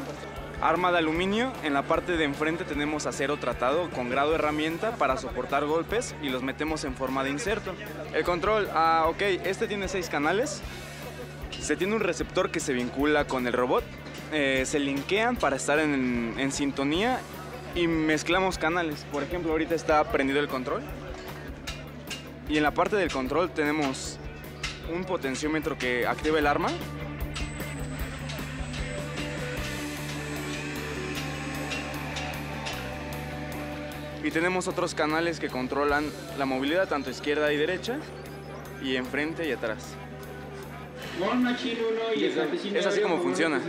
Arma 0.64 0.90
de 0.90 0.96
aluminio, 0.96 1.52
en 1.62 1.74
la 1.74 1.82
parte 1.82 2.16
de 2.16 2.24
enfrente 2.24 2.64
tenemos 2.64 3.04
acero 3.04 3.36
tratado 3.36 3.90
con 3.90 4.08
grado 4.08 4.30
de 4.30 4.36
herramienta 4.36 4.96
para 4.96 5.18
soportar 5.18 5.66
golpes 5.66 6.14
y 6.22 6.30
los 6.30 6.42
metemos 6.42 6.84
en 6.84 6.94
forma 6.94 7.22
de 7.22 7.28
inserto. 7.28 7.74
El 8.14 8.24
control, 8.24 8.70
ah, 8.72 9.04
ok, 9.08 9.20
este 9.44 9.68
tiene 9.68 9.88
seis 9.88 10.08
canales. 10.08 10.62
Se 11.60 11.76
tiene 11.76 11.94
un 11.94 12.00
receptor 12.00 12.50
que 12.50 12.60
se 12.60 12.72
vincula 12.72 13.26
con 13.26 13.46
el 13.46 13.52
robot. 13.52 13.84
Eh, 14.32 14.62
se 14.64 14.78
linkean 14.78 15.36
para 15.36 15.56
estar 15.56 15.78
en, 15.78 16.34
en 16.38 16.50
sintonía 16.50 17.20
y 17.74 17.86
mezclamos 17.86 18.56
canales. 18.56 19.04
Por 19.12 19.22
ejemplo, 19.22 19.52
ahorita 19.52 19.74
está 19.74 20.02
prendido 20.04 20.40
el 20.40 20.48
control. 20.48 20.80
Y 22.48 22.56
en 22.56 22.62
la 22.62 22.70
parte 22.70 22.96
del 22.96 23.12
control 23.12 23.50
tenemos 23.50 24.18
un 24.90 25.04
potenciómetro 25.04 25.76
que 25.76 26.06
activa 26.06 26.38
el 26.38 26.46
arma. 26.46 26.70
Y 34.24 34.30
tenemos 34.30 34.68
otros 34.68 34.94
canales 34.94 35.38
que 35.38 35.50
controlan 35.50 36.10
la 36.38 36.46
movilidad 36.46 36.88
tanto 36.88 37.10
izquierda 37.10 37.52
y 37.52 37.58
derecha 37.58 37.98
y 38.82 38.96
enfrente 38.96 39.46
y 39.46 39.52
atrás. 39.52 39.94
Es 42.74 42.86
así 42.86 43.00
como 43.02 43.18
funciona. 43.18 43.60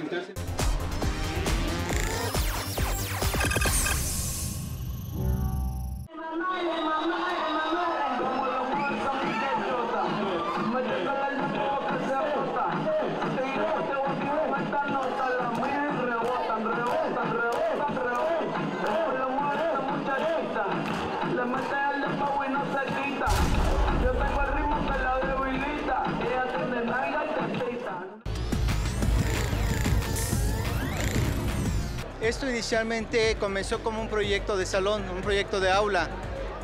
Inicialmente 32.56 33.36
comenzó 33.38 33.84
como 33.84 34.02
un 34.02 34.08
proyecto 34.08 34.56
de 34.56 34.66
salón, 34.66 35.04
un 35.10 35.22
proyecto 35.22 35.60
de 35.60 35.70
aula 35.70 36.08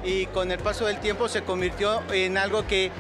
y 0.06 0.26
con 0.28 0.50
el 0.50 0.58
paso 0.58 0.86
del 0.86 1.02
tiempo 1.02 1.28
se 1.28 1.42
convirtió 1.42 2.02
en 2.14 2.38
algo 2.38 2.66
que 2.66 2.92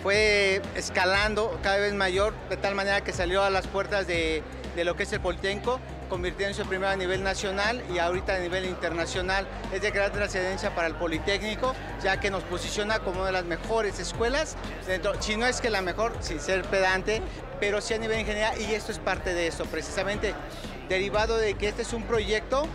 fue 0.00 0.62
escalando 0.76 1.58
cada 1.64 1.78
vez 1.78 1.92
mayor, 1.92 2.34
de 2.48 2.56
tal 2.56 2.76
manera 2.76 3.00
que 3.00 3.12
salió 3.12 3.42
a 3.42 3.50
las 3.50 3.66
puertas 3.66 4.06
de, 4.06 4.44
lo 4.76 4.94
que 4.94 5.02
es 5.02 5.12
el 5.12 5.18
Politécnico, 5.18 5.80
convirtiéndose 6.08 6.64
primero 6.64 6.92
a 6.92 6.94
nivel 6.94 7.24
nacional 7.24 7.82
y 7.92 7.98
ahorita 7.98 8.36
a 8.36 8.38
nivel 8.38 8.64
internacional. 8.64 9.48
Es 9.72 9.82
de 9.82 9.90
gran 9.90 10.12
trascendencia 10.12 10.72
para 10.72 10.86
el 10.86 10.94
Politécnico, 10.94 11.74
ya 12.00 12.20
que 12.20 12.30
nos 12.30 12.44
posiciona 12.44 13.00
como 13.00 13.22
una 13.22 13.26
de 13.26 13.32
las 13.32 13.44
mejores 13.44 13.98
escuelas, 13.98 14.56
dentro, 14.86 15.20
si 15.20 15.36
no 15.36 15.46
es 15.46 15.60
que 15.60 15.68
la 15.68 15.82
mejor, 15.82 16.12
sin 16.20 16.38
ser 16.38 16.62
pedante, 16.62 17.22
pero 17.58 17.80
sí 17.80 17.94
a 17.94 17.98
nivel 17.98 18.20
ingeniería 18.20 18.56
y 18.56 18.72
esto 18.72 18.92
es 18.92 19.00
parte 19.00 19.34
de 19.34 19.48
eso, 19.48 19.64
precisamente 19.64 20.32
derivado 20.88 21.36
de 21.36 21.54
que 21.54 21.68
este 21.68 21.82
es 21.82 21.92
un 21.92 22.02
proyecto 22.02 22.66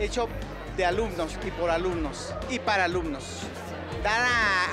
hecho 0.00 0.28
de 0.76 0.84
alumnos 0.84 1.38
y 1.46 1.50
por 1.50 1.70
alumnos 1.70 2.34
y 2.50 2.58
para 2.58 2.84
alumnos. 2.84 3.24
Dar 4.02 4.20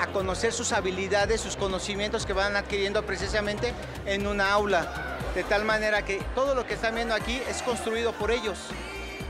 a, 0.02 0.06
conocer 0.12 0.52
sus 0.52 0.72
habilidades, 0.72 1.40
sus 1.40 1.56
conocimientos 1.56 2.26
que 2.26 2.34
van 2.34 2.54
adquiriendo 2.54 3.02
precisamente 3.06 3.72
en 4.04 4.26
una 4.26 4.52
aula, 4.52 5.18
de 5.34 5.42
tal 5.42 5.64
manera 5.64 6.04
que 6.04 6.20
todo 6.34 6.54
lo 6.54 6.66
que 6.66 6.74
están 6.74 6.94
viendo 6.96 7.14
aquí 7.14 7.40
es 7.48 7.62
construido 7.62 8.12
por 8.12 8.30
ellos, 8.30 8.58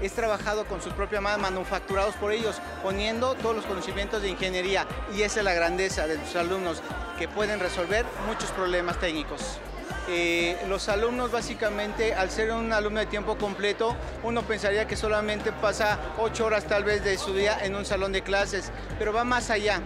es 0.01 0.13
trabajado 0.13 0.65
con 0.65 0.83
sus 0.83 0.93
propias 0.93 1.23
manos, 1.23 1.41
manufacturados 1.41 2.17
por 2.17 2.33
ellos, 2.33 2.61
poniendo 2.83 3.35
todos 3.35 3.55
los 3.55 3.65
conocimientos 3.65 4.23
de 4.23 4.31
ingeniería 4.31 4.87
y 5.15 5.23
esa 5.23 5.39
es 5.39 5.45
la 5.45 5.55
grandeza 5.55 6.09
de 6.09 6.19
sus 6.25 6.35
alumnos, 6.35 6.83
que 7.17 7.29
pueden 7.29 7.61
resolver 7.61 8.05
muchos 8.27 8.51
problemas 8.51 8.99
técnicos. 8.99 9.61
Eh, 10.09 10.57
los 10.69 10.89
alumnos 10.89 11.31
básicamente, 11.31 12.15
al 12.15 12.31
ser 12.31 12.51
un 12.51 12.73
alumno 12.73 13.01
de 13.01 13.07
tiempo 13.07 13.37
completo, 13.39 13.95
uno 14.25 14.43
pensaría 14.43 14.87
que 14.87 14.97
solamente 14.97 15.53
pasa 15.53 15.99
ocho 16.19 16.47
horas 16.47 16.65
tal 16.65 16.83
vez 16.83 17.05
de 17.05 17.17
su 17.19 17.33
día 17.35 17.59
en 17.65 17.77
un 17.77 17.85
salón 17.85 18.11
de 18.13 18.23
clases, 18.23 18.73
pero 18.99 19.13
va 19.13 19.23
más 19.23 19.51
allá. 19.51 19.81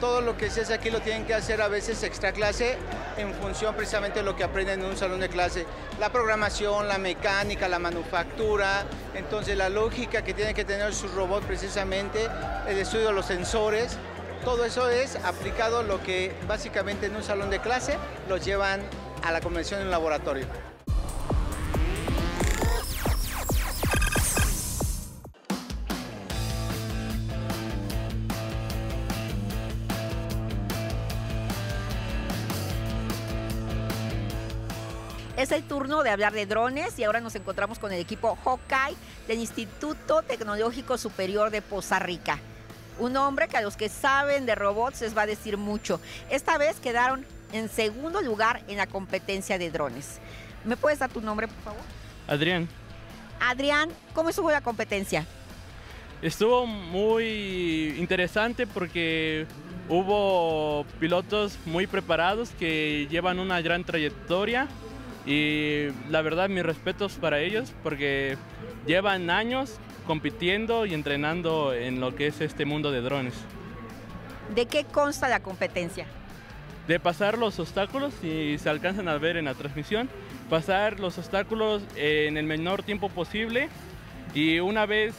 Todo 0.00 0.20
lo 0.20 0.36
que 0.36 0.50
se 0.50 0.62
hace 0.62 0.74
aquí 0.74 0.90
lo 0.90 1.00
tienen 1.00 1.24
que 1.24 1.34
hacer 1.34 1.62
a 1.62 1.68
veces 1.68 2.02
extra 2.02 2.32
clase 2.32 2.76
en 3.16 3.32
función 3.34 3.76
precisamente 3.76 4.18
de 4.18 4.24
lo 4.24 4.34
que 4.34 4.42
aprenden 4.42 4.80
en 4.80 4.86
un 4.86 4.96
salón 4.96 5.20
de 5.20 5.28
clase. 5.28 5.66
La 6.00 6.10
programación, 6.10 6.88
la 6.88 6.98
mecánica, 6.98 7.68
la 7.68 7.78
manufactura, 7.78 8.84
entonces 9.14 9.56
la 9.56 9.68
lógica 9.68 10.22
que 10.22 10.34
tiene 10.34 10.52
que 10.52 10.64
tener 10.64 10.92
su 10.92 11.06
robot 11.08 11.44
precisamente, 11.44 12.28
el 12.66 12.76
estudio 12.76 13.06
de 13.06 13.12
los 13.12 13.26
sensores, 13.26 13.96
todo 14.44 14.64
eso 14.64 14.90
es 14.90 15.16
aplicado 15.24 15.84
lo 15.84 16.02
que 16.02 16.34
básicamente 16.46 17.06
en 17.06 17.16
un 17.16 17.22
salón 17.22 17.48
de 17.48 17.60
clase 17.60 17.96
los 18.28 18.44
llevan 18.44 18.82
a 19.24 19.32
la 19.32 19.40
convención 19.40 19.80
en 19.80 19.90
laboratorio. 19.90 20.46
Es 35.38 35.52
el 35.52 35.62
turno 35.64 36.02
de 36.02 36.10
hablar 36.10 36.32
de 36.32 36.46
drones 36.46 36.98
y 36.98 37.04
ahora 37.04 37.20
nos 37.20 37.34
encontramos 37.34 37.78
con 37.78 37.92
el 37.92 38.00
equipo 38.00 38.36
Hawkeye 38.44 38.96
del 39.26 39.38
Instituto 39.38 40.22
Tecnológico 40.22 40.98
Superior 40.98 41.50
de 41.50 41.62
Poza 41.62 41.98
Rica. 41.98 42.38
Un 42.98 43.16
hombre 43.16 43.48
que 43.48 43.56
a 43.56 43.62
los 43.62 43.76
que 43.76 43.88
saben 43.88 44.46
de 44.46 44.54
robots 44.54 45.00
les 45.00 45.16
va 45.16 45.22
a 45.22 45.26
decir 45.26 45.56
mucho. 45.56 45.98
Esta 46.30 46.58
vez 46.58 46.78
quedaron 46.78 47.26
en 47.52 47.68
segundo 47.68 48.20
lugar 48.22 48.62
en 48.68 48.76
la 48.76 48.86
competencia 48.86 49.58
de 49.58 49.70
drones. 49.70 50.20
¿Me 50.64 50.76
puedes 50.76 50.98
dar 50.98 51.10
tu 51.10 51.20
nombre, 51.20 51.48
por 51.48 51.62
favor? 51.62 51.82
Adrián. 52.26 52.68
Adrián, 53.40 53.90
¿cómo 54.14 54.30
estuvo 54.30 54.50
la 54.50 54.60
competencia? 54.60 55.26
Estuvo 56.22 56.66
muy 56.66 57.94
interesante 57.98 58.66
porque 58.66 59.46
hubo 59.88 60.86
pilotos 60.98 61.58
muy 61.66 61.86
preparados 61.86 62.50
que 62.58 63.06
llevan 63.10 63.38
una 63.38 63.60
gran 63.60 63.84
trayectoria 63.84 64.66
y 65.26 65.88
la 66.08 66.22
verdad 66.22 66.48
mis 66.48 66.62
respetos 66.64 67.14
para 67.14 67.40
ellos 67.40 67.72
porque 67.82 68.38
llevan 68.86 69.28
años 69.28 69.78
compitiendo 70.06 70.86
y 70.86 70.94
entrenando 70.94 71.74
en 71.74 72.00
lo 72.00 72.14
que 72.14 72.28
es 72.28 72.40
este 72.40 72.64
mundo 72.64 72.90
de 72.90 73.00
drones. 73.00 73.34
¿De 74.54 74.66
qué 74.66 74.84
consta 74.84 75.28
la 75.28 75.40
competencia? 75.40 76.06
De 76.86 77.00
pasar 77.00 77.38
los 77.38 77.58
obstáculos, 77.58 78.12
si 78.20 78.58
se 78.58 78.68
alcanzan 78.68 79.08
a 79.08 79.16
ver 79.18 79.36
en 79.36 79.46
la 79.46 79.54
transmisión, 79.54 80.08
pasar 80.50 81.00
los 81.00 81.18
obstáculos 81.18 81.82
en 81.96 82.36
el 82.36 82.44
menor 82.44 82.82
tiempo 82.82 83.08
posible 83.08 83.68
y 84.34 84.58
una 84.58 84.86
vez 84.86 85.14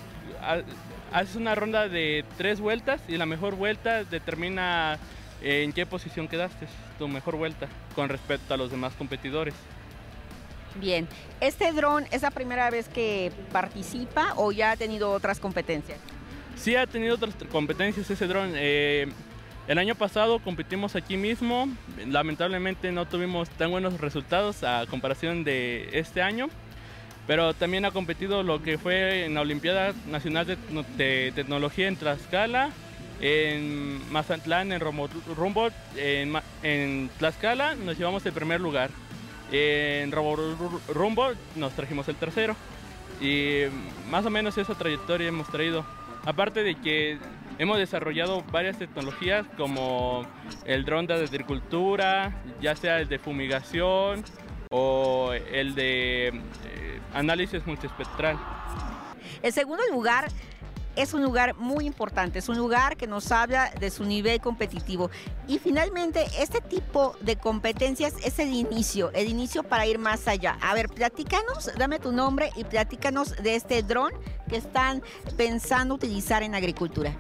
haces 1.12 1.36
una 1.36 1.56
ronda 1.56 1.88
de 1.88 2.24
tres 2.38 2.60
vueltas 2.60 3.02
y 3.08 3.18
la 3.18 3.26
mejor 3.26 3.56
vuelta 3.56 4.04
determina 4.04 5.00
en 5.42 5.74
qué 5.74 5.86
posición 5.86 6.28
quedaste, 6.28 6.68
tu 6.98 7.08
mejor 7.08 7.36
vuelta 7.36 7.68
con 7.96 8.10
respecto 8.10 8.54
a 8.54 8.58
los 8.58 8.72
demás 8.72 8.94
competidores. 8.94 9.54
Bien, 10.76 11.08
¿este 11.40 11.72
dron 11.72 12.06
es 12.12 12.22
la 12.22 12.32
primera 12.32 12.70
vez 12.70 12.90
que 12.90 13.32
participa 13.52 14.34
o 14.36 14.52
ya 14.52 14.72
ha 14.72 14.76
tenido 14.76 15.12
otras 15.12 15.40
competencias? 15.40 16.00
Sí, 16.58 16.76
ha 16.76 16.86
tenido 16.86 17.16
otras 17.16 17.34
competencias 17.52 18.10
ese 18.10 18.28
dron. 18.28 18.52
Eh, 18.56 19.08
el 19.68 19.78
año 19.78 19.96
pasado 19.96 20.40
competimos 20.40 20.96
aquí 20.96 21.18
mismo, 21.18 21.68
lamentablemente 22.08 22.92
no 22.92 23.08
tuvimos 23.08 23.50
tan 23.50 23.72
buenos 23.72 24.00
resultados 24.00 24.64
a 24.64 24.86
comparación 24.88 25.44
de 25.44 25.90
este 25.94 26.22
año, 26.22 26.50
pero 27.26 27.54
también 27.54 27.86
ha 27.86 27.92
competido 27.92 28.44
lo 28.44 28.62
que 28.62 28.78
fue 28.78 29.26
en 29.26 29.34
la 29.34 29.42
Olimpiada 29.42 29.94
Nacional 30.08 30.46
de, 30.98 31.32
Tecnología 31.34 31.88
en 31.88 31.96
Tlaxcala, 31.96 32.70
en 33.22 34.12
Mazatlán, 34.12 34.72
en 34.72 34.80
Rumbo, 34.80 35.70
en, 35.96 36.34
en 36.62 37.10
Tlaxcala 37.18 37.76
nos 37.76 37.98
llevamos 37.98 38.26
el 38.26 38.34
primer 38.34 38.62
lugar. 38.62 38.92
En 39.52 40.12
Rumbo 40.12 41.32
nos 41.56 41.74
trajimos 41.74 42.08
el 42.08 42.16
tercero. 42.16 42.56
Y 43.22 43.62
más 44.10 44.26
o 44.26 44.30
menos 44.30 44.58
esa 44.58 44.76
trayectoria 44.76 45.30
hemos 45.30 45.48
traído. 45.48 45.86
Aparte 46.26 46.64
de 46.64 46.76
que 46.76 47.18
hemos 47.58 47.78
desarrollado 47.78 48.44
varias 48.52 48.78
tecnologías 48.78 49.46
como 49.58 50.26
el 50.66 50.86
dron 50.86 51.08
de 51.08 51.16
agricultura, 51.16 52.42
ya 52.62 52.76
sea 52.76 53.00
el 53.00 53.08
de 53.08 53.20
fumigación 53.20 54.24
o 54.70 55.32
el 55.34 55.76
de 55.76 56.28
eh, 56.28 57.00
análisis 57.14 57.66
multiespectral. 57.66 58.38
El 59.42 59.54
segundo 59.54 59.84
lugar 59.92 60.28
es 60.96 61.14
un 61.14 61.22
lugar 61.22 61.56
muy 61.56 61.86
importante, 61.86 62.40
es 62.40 62.48
un 62.48 62.58
lugar 62.58 62.96
que 62.96 63.06
nos 63.06 63.32
habla 63.32 63.70
de 63.80 63.90
su 63.90 64.06
nivel 64.06 64.40
competitivo. 64.40 65.12
Y 65.48 65.60
finalmente, 65.60 66.26
este 66.40 66.62
tipo 66.62 67.16
de 67.22 67.36
competencias 67.36 68.14
es 68.24 68.40
el 68.40 68.54
inicio, 68.54 69.12
el 69.12 69.28
inicio 69.28 69.64
para 69.64 69.86
ir 69.86 70.00
más 70.00 70.28
allá. 70.28 70.58
A 70.62 70.74
ver, 70.74 70.88
platícanos, 70.88 71.70
dame 71.78 72.00
tu 72.00 72.12
nombre 72.12 72.50
y 72.56 72.64
platícanos 72.64 73.36
de 73.44 73.56
este 73.56 73.84
dron 73.84 74.12
que 74.48 74.58
están 74.58 75.04
pensando 75.36 75.96
utilizar 75.96 76.44
en 76.44 76.56
agricultura. 76.56 77.16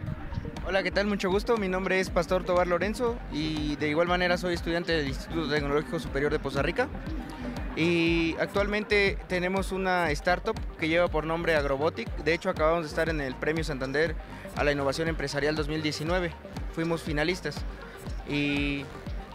Hola, 0.67 0.81
¿qué 0.81 0.89
tal? 0.89 1.05
Mucho 1.05 1.29
gusto. 1.29 1.57
Mi 1.57 1.67
nombre 1.67 1.99
es 1.99 2.09
Pastor 2.09 2.43
Tobar 2.43 2.65
Lorenzo 2.65 3.15
y 3.31 3.75
de 3.75 3.87
igual 3.87 4.07
manera 4.07 4.35
soy 4.35 4.55
estudiante 4.55 4.93
del 4.93 5.09
Instituto 5.09 5.47
Tecnológico 5.47 5.99
Superior 5.99 6.31
de 6.31 6.39
Poza 6.39 6.63
Rica. 6.63 6.87
Y 7.75 8.35
actualmente 8.39 9.19
tenemos 9.27 9.71
una 9.71 10.09
startup 10.09 10.55
que 10.79 10.87
lleva 10.87 11.07
por 11.07 11.27
nombre 11.27 11.55
Agrobotic. 11.55 12.09
De 12.23 12.33
hecho, 12.33 12.49
acabamos 12.49 12.81
de 12.81 12.89
estar 12.89 13.09
en 13.09 13.21
el 13.21 13.35
Premio 13.35 13.63
Santander 13.63 14.15
a 14.55 14.63
la 14.63 14.71
Innovación 14.71 15.07
Empresarial 15.07 15.55
2019. 15.55 16.31
Fuimos 16.73 17.03
finalistas. 17.03 17.57
Y 18.27 18.85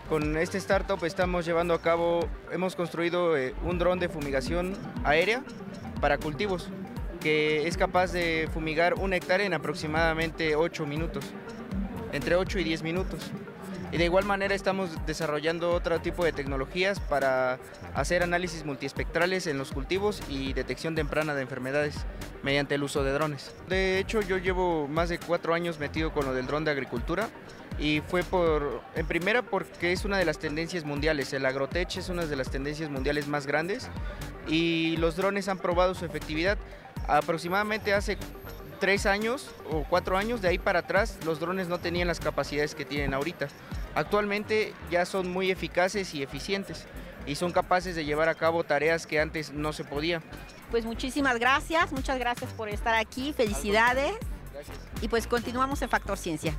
con 0.08 0.36
este 0.36 0.58
startup 0.58 1.04
estamos 1.04 1.46
llevando 1.46 1.74
a 1.74 1.80
cabo, 1.80 2.28
hemos 2.50 2.74
construido 2.74 3.36
eh, 3.36 3.54
un 3.62 3.78
dron 3.78 4.00
de 4.00 4.08
fumigación 4.08 4.76
aérea 5.04 5.44
para 6.00 6.18
cultivos 6.18 6.70
que 7.20 7.66
es 7.68 7.76
capaz 7.76 8.12
de 8.12 8.48
fumigar 8.52 8.94
un 8.94 9.12
hectárea 9.12 9.46
en 9.46 9.54
aproximadamente 9.54 10.56
8 10.56 10.86
minutos, 10.86 11.24
entre 12.12 12.36
8 12.36 12.58
y 12.58 12.64
10 12.64 12.82
minutos. 12.82 13.30
Y 13.92 13.98
de 13.98 14.04
igual 14.04 14.24
manera 14.24 14.54
estamos 14.54 14.90
desarrollando 15.04 15.72
otro 15.72 16.00
tipo 16.00 16.24
de 16.24 16.32
tecnologías 16.32 17.00
para 17.00 17.58
hacer 17.94 18.22
análisis 18.22 18.64
multiespectrales 18.64 19.48
en 19.48 19.58
los 19.58 19.72
cultivos 19.72 20.22
y 20.28 20.52
detección 20.52 20.94
temprana 20.94 21.34
de 21.34 21.42
enfermedades 21.42 21.96
mediante 22.42 22.76
el 22.76 22.84
uso 22.84 23.02
de 23.02 23.12
drones. 23.12 23.52
De 23.68 23.98
hecho, 23.98 24.22
yo 24.22 24.38
llevo 24.38 24.86
más 24.86 25.08
de 25.08 25.18
cuatro 25.18 25.54
años 25.54 25.78
metido 25.78 26.12
con 26.12 26.24
lo 26.24 26.34
del 26.34 26.46
dron 26.46 26.64
de 26.64 26.70
agricultura 26.70 27.28
y 27.80 28.02
fue 28.06 28.22
por, 28.22 28.82
en 28.94 29.06
primera 29.06 29.42
porque 29.42 29.90
es 29.90 30.04
una 30.04 30.18
de 30.18 30.24
las 30.24 30.38
tendencias 30.38 30.84
mundiales, 30.84 31.32
el 31.32 31.44
agrotech 31.44 31.96
es 31.96 32.08
una 32.08 32.26
de 32.26 32.36
las 32.36 32.50
tendencias 32.50 32.90
mundiales 32.90 33.26
más 33.26 33.46
grandes 33.46 33.88
y 34.46 34.96
los 34.98 35.16
drones 35.16 35.48
han 35.48 35.58
probado 35.58 35.94
su 35.94 36.04
efectividad. 36.04 36.58
Aproximadamente 37.08 37.92
hace 37.92 38.18
tres 38.78 39.06
años 39.06 39.50
o 39.70 39.84
cuatro 39.88 40.16
años, 40.16 40.42
de 40.42 40.48
ahí 40.48 40.58
para 40.58 40.80
atrás, 40.80 41.18
los 41.24 41.40
drones 41.40 41.68
no 41.68 41.78
tenían 41.78 42.08
las 42.08 42.20
capacidades 42.20 42.74
que 42.74 42.84
tienen 42.84 43.14
ahorita. 43.14 43.48
Actualmente 43.94 44.74
ya 44.90 45.04
son 45.04 45.30
muy 45.30 45.50
eficaces 45.50 46.14
y 46.14 46.22
eficientes 46.22 46.86
y 47.26 47.34
son 47.34 47.52
capaces 47.52 47.94
de 47.96 48.04
llevar 48.04 48.28
a 48.28 48.34
cabo 48.34 48.64
tareas 48.64 49.06
que 49.06 49.20
antes 49.20 49.52
no 49.52 49.72
se 49.72 49.84
podía. 49.84 50.22
Pues 50.70 50.84
muchísimas 50.84 51.38
gracias, 51.38 51.92
muchas 51.92 52.18
gracias 52.18 52.52
por 52.52 52.68
estar 52.68 52.94
aquí, 52.94 53.32
felicidades. 53.32 54.14
Y 55.02 55.08
pues 55.08 55.26
continuamos 55.26 55.82
en 55.82 55.88
Factor 55.88 56.16
Ciencia. 56.16 56.54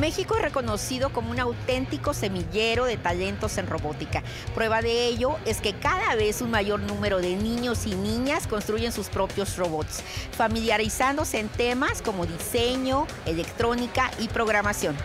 México 0.00 0.34
es 0.34 0.42
reconocido 0.42 1.12
como 1.12 1.30
un 1.30 1.38
auténtico 1.38 2.14
semillero 2.14 2.86
de 2.86 2.96
talentos 2.96 3.58
en 3.58 3.66
robótica. 3.66 4.22
Prueba 4.54 4.80
de 4.80 5.06
ello 5.06 5.36
es 5.44 5.60
que 5.60 5.74
cada 5.74 6.14
vez 6.14 6.40
un 6.40 6.50
mayor 6.50 6.80
número 6.80 7.18
de 7.18 7.36
niños 7.36 7.86
y 7.86 7.94
niñas 7.94 8.46
construyen 8.46 8.92
sus 8.92 9.08
propios 9.08 9.58
robots, 9.58 10.02
familiarizándose 10.32 11.38
en 11.38 11.48
temas 11.48 12.00
como 12.00 12.24
diseño, 12.24 13.06
electrónica 13.26 14.10
y 14.18 14.28
programación. 14.28 14.96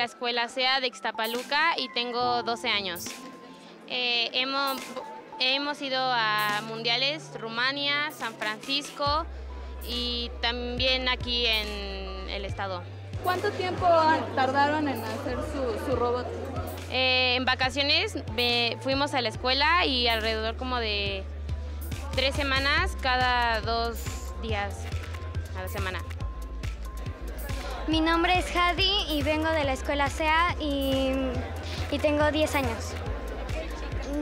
La 0.00 0.06
escuela 0.06 0.48
SEA 0.48 0.80
de 0.80 0.86
Ixtapaluca 0.86 1.78
y 1.78 1.90
tengo 1.90 2.42
12 2.42 2.70
años. 2.70 3.04
Eh, 3.86 4.30
hemos, 4.32 4.80
hemos 5.38 5.82
ido 5.82 5.98
a 6.00 6.62
mundiales, 6.66 7.30
Rumania, 7.38 8.10
San 8.10 8.32
Francisco 8.32 9.26
y 9.86 10.30
también 10.40 11.06
aquí 11.10 11.44
en 11.44 12.30
el 12.30 12.46
estado. 12.46 12.82
¿Cuánto 13.22 13.50
tiempo 13.50 13.86
tardaron 14.34 14.88
en 14.88 15.04
hacer 15.04 15.36
su, 15.86 15.94
robot? 15.96 16.26
Eh, 16.90 17.34
en 17.36 17.44
vacaciones 17.44 18.16
fuimos 18.80 19.12
a 19.12 19.20
la 19.20 19.28
escuela 19.28 19.84
y 19.84 20.08
alrededor 20.08 20.56
como 20.56 20.78
de 20.78 21.24
tres 22.16 22.34
semanas 22.34 22.96
cada 23.02 23.60
dos 23.60 23.98
días 24.40 24.78
a 25.58 25.60
la 25.60 25.68
semana. 25.68 26.00
Mi 27.90 28.00
nombre 28.00 28.38
es 28.38 28.46
Hadi 28.54 28.88
y 29.08 29.24
vengo 29.24 29.50
de 29.50 29.64
la 29.64 29.72
escuela 29.72 30.08
SEA 30.08 30.54
y, 30.60 31.10
tengo 32.00 32.30
10 32.30 32.54
años. 32.54 32.92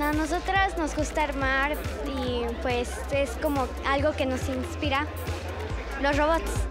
A 0.00 0.12
nosotras 0.14 0.78
nos 0.78 0.96
gusta 0.96 1.24
armar 1.24 1.76
y 2.06 2.46
pues 2.62 2.90
es 3.12 3.32
como 3.42 3.68
algo 3.86 4.12
que 4.12 4.24
nos 4.24 4.48
inspira, 4.48 5.06
los 6.00 6.16
robots. 6.16 6.67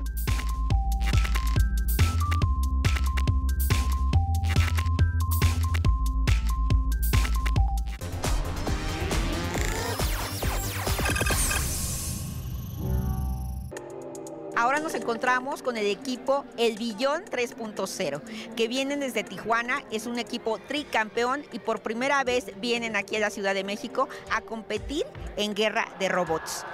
Nos 14.87 14.95
encontramos 14.95 15.63
con 15.63 15.75
el 15.75 15.85
equipo 15.85 16.45
El 16.55 16.77
Billón 16.77 17.23
3.0, 17.29 18.21
que 18.55 18.69
vienen 18.69 19.01
desde 19.01 19.21
Tijuana, 19.21 19.83
es 19.91 20.05
un 20.05 20.17
equipo 20.17 20.59
tricampeón 20.65 21.43
y 21.51 21.59
por 21.59 21.81
primera 21.81 22.23
vez 22.23 22.53
vienen 22.61 22.95
aquí 22.95 23.17
a 23.17 23.19
la 23.19 23.29
Ciudad 23.29 23.53
de 23.53 23.65
México 23.65 24.07
a 24.31 24.39
competir 24.39 25.05
en 25.35 25.53
guerra 25.55 25.89
de 25.99 26.07
robots. 26.07 26.65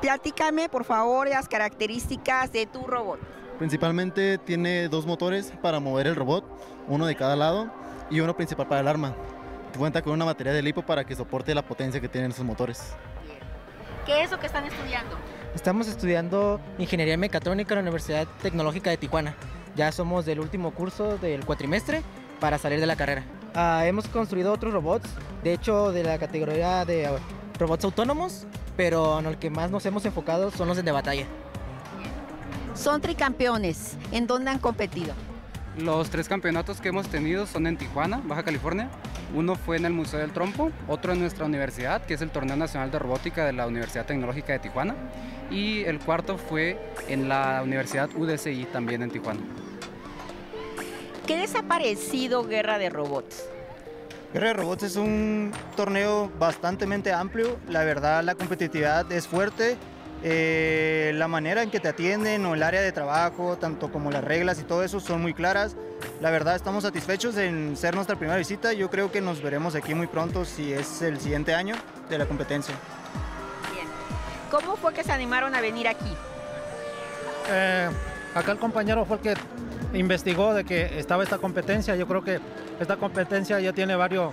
Platícame, 0.00 0.70
por 0.70 0.84
favor, 0.84 1.28
las 1.28 1.46
características 1.46 2.50
de 2.52 2.64
tu 2.64 2.86
robot. 2.86 3.20
Principalmente 3.58 4.38
tiene 4.38 4.88
dos 4.88 5.04
motores 5.04 5.52
para 5.60 5.78
mover 5.78 6.06
el 6.06 6.16
robot, 6.16 6.46
uno 6.88 7.04
de 7.04 7.16
cada 7.16 7.36
lado 7.36 7.70
y 8.10 8.20
uno 8.20 8.34
principal 8.34 8.66
para 8.66 8.80
el 8.80 8.88
arma. 8.88 9.14
Cuenta 9.76 10.00
con 10.00 10.14
una 10.14 10.24
batería 10.24 10.54
de 10.54 10.62
lipo 10.62 10.80
para 10.80 11.04
que 11.04 11.14
soporte 11.14 11.54
la 11.54 11.60
potencia 11.60 12.00
que 12.00 12.08
tienen 12.08 12.30
esos 12.30 12.46
motores. 12.46 12.94
¿Qué 14.06 14.22
es 14.22 14.30
lo 14.30 14.40
que 14.40 14.46
están 14.46 14.64
estudiando? 14.64 15.18
Estamos 15.54 15.86
estudiando 15.86 16.60
Ingeniería 16.78 17.18
Mecatrónica 17.18 17.74
en 17.74 17.76
la 17.76 17.82
Universidad 17.82 18.26
Tecnológica 18.40 18.88
de 18.88 18.96
Tijuana. 18.96 19.34
Ya 19.76 19.92
somos 19.92 20.24
del 20.24 20.40
último 20.40 20.70
curso 20.72 21.18
del 21.18 21.44
cuatrimestre 21.44 22.02
para 22.40 22.56
salir 22.56 22.80
de 22.80 22.86
la 22.86 22.96
carrera. 22.96 23.24
Ah, 23.54 23.82
hemos 23.86 24.08
construido 24.08 24.50
otros 24.50 24.72
robots, 24.72 25.10
de 25.44 25.52
hecho 25.52 25.92
de 25.92 26.04
la 26.04 26.18
categoría 26.18 26.86
de 26.86 27.06
robots 27.58 27.84
autónomos, 27.84 28.46
pero 28.78 29.18
en 29.18 29.26
el 29.26 29.36
que 29.36 29.50
más 29.50 29.70
nos 29.70 29.84
hemos 29.84 30.06
enfocado 30.06 30.50
son 30.50 30.68
los 30.68 30.82
de 30.82 30.90
batalla. 30.90 31.26
Son 32.74 33.02
tricampeones. 33.02 33.98
¿En 34.10 34.26
dónde 34.26 34.50
han 34.50 34.58
competido? 34.58 35.12
Los 35.78 36.10
tres 36.10 36.28
campeonatos 36.28 36.82
que 36.82 36.90
hemos 36.90 37.08
tenido 37.08 37.46
son 37.46 37.66
en 37.66 37.78
Tijuana, 37.78 38.20
Baja 38.22 38.42
California. 38.42 38.90
Uno 39.34 39.56
fue 39.56 39.78
en 39.78 39.86
el 39.86 39.94
Museo 39.94 40.20
del 40.20 40.30
Trompo, 40.30 40.70
otro 40.86 41.14
en 41.14 41.20
nuestra 41.20 41.46
universidad, 41.46 42.04
que 42.04 42.12
es 42.12 42.20
el 42.20 42.28
Torneo 42.28 42.56
Nacional 42.56 42.90
de 42.90 42.98
Robótica 42.98 43.46
de 43.46 43.54
la 43.54 43.66
Universidad 43.66 44.04
Tecnológica 44.04 44.52
de 44.52 44.58
Tijuana. 44.58 44.94
Y 45.50 45.84
el 45.84 45.98
cuarto 45.98 46.36
fue 46.36 46.78
en 47.08 47.26
la 47.26 47.62
Universidad 47.64 48.10
UDCI, 48.14 48.66
también 48.66 49.02
en 49.02 49.10
Tijuana. 49.10 49.40
¿Qué 51.26 51.38
les 51.38 51.54
ha 51.54 51.62
parecido 51.62 52.44
Guerra 52.44 52.76
de 52.76 52.90
Robots? 52.90 53.42
Guerra 54.34 54.48
de 54.48 54.54
Robots 54.54 54.82
es 54.82 54.96
un 54.96 55.52
torneo 55.74 56.30
bastante 56.38 56.84
amplio. 57.12 57.58
La 57.68 57.82
verdad, 57.84 58.22
la 58.22 58.34
competitividad 58.34 59.10
es 59.10 59.26
fuerte. 59.26 59.78
Eh, 60.24 61.12
la 61.16 61.26
manera 61.26 61.64
en 61.64 61.70
que 61.70 61.80
te 61.80 61.88
atienden 61.88 62.46
o 62.46 62.54
el 62.54 62.62
área 62.62 62.80
de 62.80 62.92
trabajo, 62.92 63.58
tanto 63.58 63.90
como 63.90 64.10
las 64.10 64.22
reglas 64.22 64.60
y 64.60 64.62
todo 64.62 64.84
eso 64.84 65.00
son 65.00 65.20
muy 65.20 65.34
claras. 65.34 65.74
La 66.20 66.30
verdad 66.30 66.54
estamos 66.54 66.84
satisfechos 66.84 67.36
en 67.36 67.76
ser 67.76 67.96
nuestra 67.96 68.16
primera 68.16 68.38
visita. 68.38 68.72
Yo 68.72 68.88
creo 68.88 69.10
que 69.10 69.20
nos 69.20 69.42
veremos 69.42 69.74
aquí 69.74 69.94
muy 69.94 70.06
pronto 70.06 70.44
si 70.44 70.72
es 70.72 71.02
el 71.02 71.20
siguiente 71.20 71.54
año 71.54 71.74
de 72.08 72.18
la 72.18 72.26
competencia. 72.26 72.74
Bien. 73.74 73.88
¿Cómo 74.50 74.76
fue 74.76 74.94
que 74.94 75.02
se 75.02 75.10
animaron 75.10 75.56
a 75.56 75.60
venir 75.60 75.88
aquí? 75.88 76.14
Eh, 77.50 77.88
acá 78.34 78.52
el 78.52 78.58
compañero 78.58 79.04
fue 79.04 79.16
el 79.16 79.22
que 79.22 79.34
investigó 79.98 80.54
de 80.54 80.64
que 80.64 81.00
estaba 81.00 81.24
esta 81.24 81.38
competencia. 81.38 81.96
Yo 81.96 82.06
creo 82.06 82.22
que 82.22 82.38
esta 82.78 82.96
competencia 82.96 83.58
ya 83.58 83.72
tiene 83.72 83.96
varios, 83.96 84.32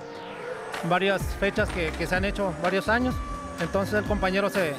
varias 0.83 1.23
fechas 1.39 1.67
que, 1.69 1.91
que 1.97 2.05
se 2.05 2.15
han 2.15 2.25
hecho 2.25 2.53
varios 2.61 2.87
años. 2.89 3.15
Entonces 3.59 3.95
el 3.95 4.05
compañero 4.05 4.49
se, 4.49 4.75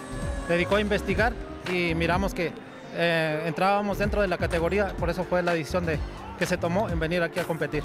dedicó 0.50 0.76
a 0.76 0.80
investigar 0.80 1.32
y 1.72 1.94
miramos 1.94 2.34
que 2.34 2.52
eh, 2.94 3.42
entrábamos 3.46 3.98
dentro 3.98 4.20
de 4.20 4.28
la 4.28 4.36
categoría, 4.36 4.88
por 4.98 5.10
eso 5.10 5.24
fue 5.24 5.42
la 5.42 5.54
decisión 5.54 5.86
de, 5.86 5.98
que 6.38 6.46
se 6.46 6.56
tomó 6.56 6.88
en 6.88 6.98
venir 6.98 7.22
aquí 7.22 7.38
a 7.38 7.44
competir. 7.44 7.84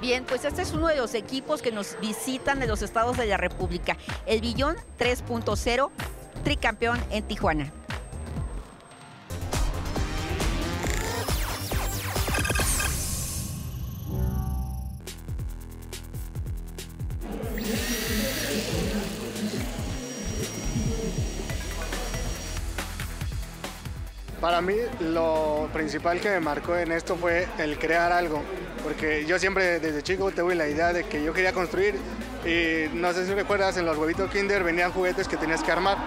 Bien, 0.00 0.24
pues 0.24 0.44
este 0.44 0.62
es 0.62 0.72
uno 0.72 0.86
de 0.86 0.96
los 0.96 1.14
equipos 1.14 1.60
que 1.60 1.72
nos 1.72 1.98
visitan 2.00 2.58
de 2.60 2.66
los 2.66 2.82
estados 2.82 3.16
de 3.18 3.26
la 3.26 3.36
República, 3.36 3.96
el 4.26 4.40
Billón 4.40 4.76
3.0, 4.98 5.90
tricampeón 6.44 6.98
en 7.10 7.24
Tijuana. 7.24 7.70
Para 24.40 24.62
mí 24.62 24.74
lo 25.00 25.68
principal 25.70 26.18
que 26.18 26.30
me 26.30 26.40
marcó 26.40 26.74
en 26.74 26.92
esto 26.92 27.14
fue 27.16 27.46
el 27.58 27.78
crear 27.78 28.10
algo, 28.10 28.42
porque 28.82 29.26
yo 29.26 29.38
siempre 29.38 29.80
desde 29.80 30.02
chico 30.02 30.30
tuve 30.30 30.54
la 30.54 30.66
idea 30.66 30.94
de 30.94 31.04
que 31.04 31.22
yo 31.22 31.34
quería 31.34 31.52
construir 31.52 31.96
y 32.46 32.86
no 32.94 33.12
sé 33.12 33.26
si 33.26 33.34
recuerdas, 33.34 33.76
en 33.76 33.84
los 33.84 33.98
huevitos 33.98 34.30
Kinder 34.30 34.64
venían 34.64 34.92
juguetes 34.92 35.28
que 35.28 35.36
tenías 35.36 35.62
que 35.62 35.70
armar. 35.70 35.98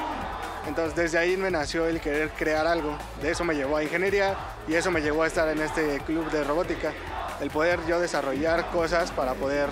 Entonces 0.68 0.96
desde 0.96 1.20
ahí 1.20 1.38
me 1.38 1.52
nació 1.52 1.86
el 1.86 2.00
querer 2.02 2.32
crear 2.32 2.66
algo. 2.66 2.98
De 3.22 3.30
eso 3.30 3.44
me 3.44 3.54
llevó 3.54 3.78
a 3.78 3.84
ingeniería 3.84 4.36
y 4.68 4.74
eso 4.74 4.90
me 4.90 5.02
llevó 5.02 5.24
a 5.24 5.28
estar 5.28 5.48
en 5.50 5.62
este 5.62 6.00
club 6.00 6.32
de 6.32 6.44
robótica. 6.44 6.92
El 7.40 7.52
poder 7.52 7.80
yo 7.88 8.00
desarrollar 8.00 8.72
cosas 8.72 9.12
para 9.12 9.34
poder 9.36 9.70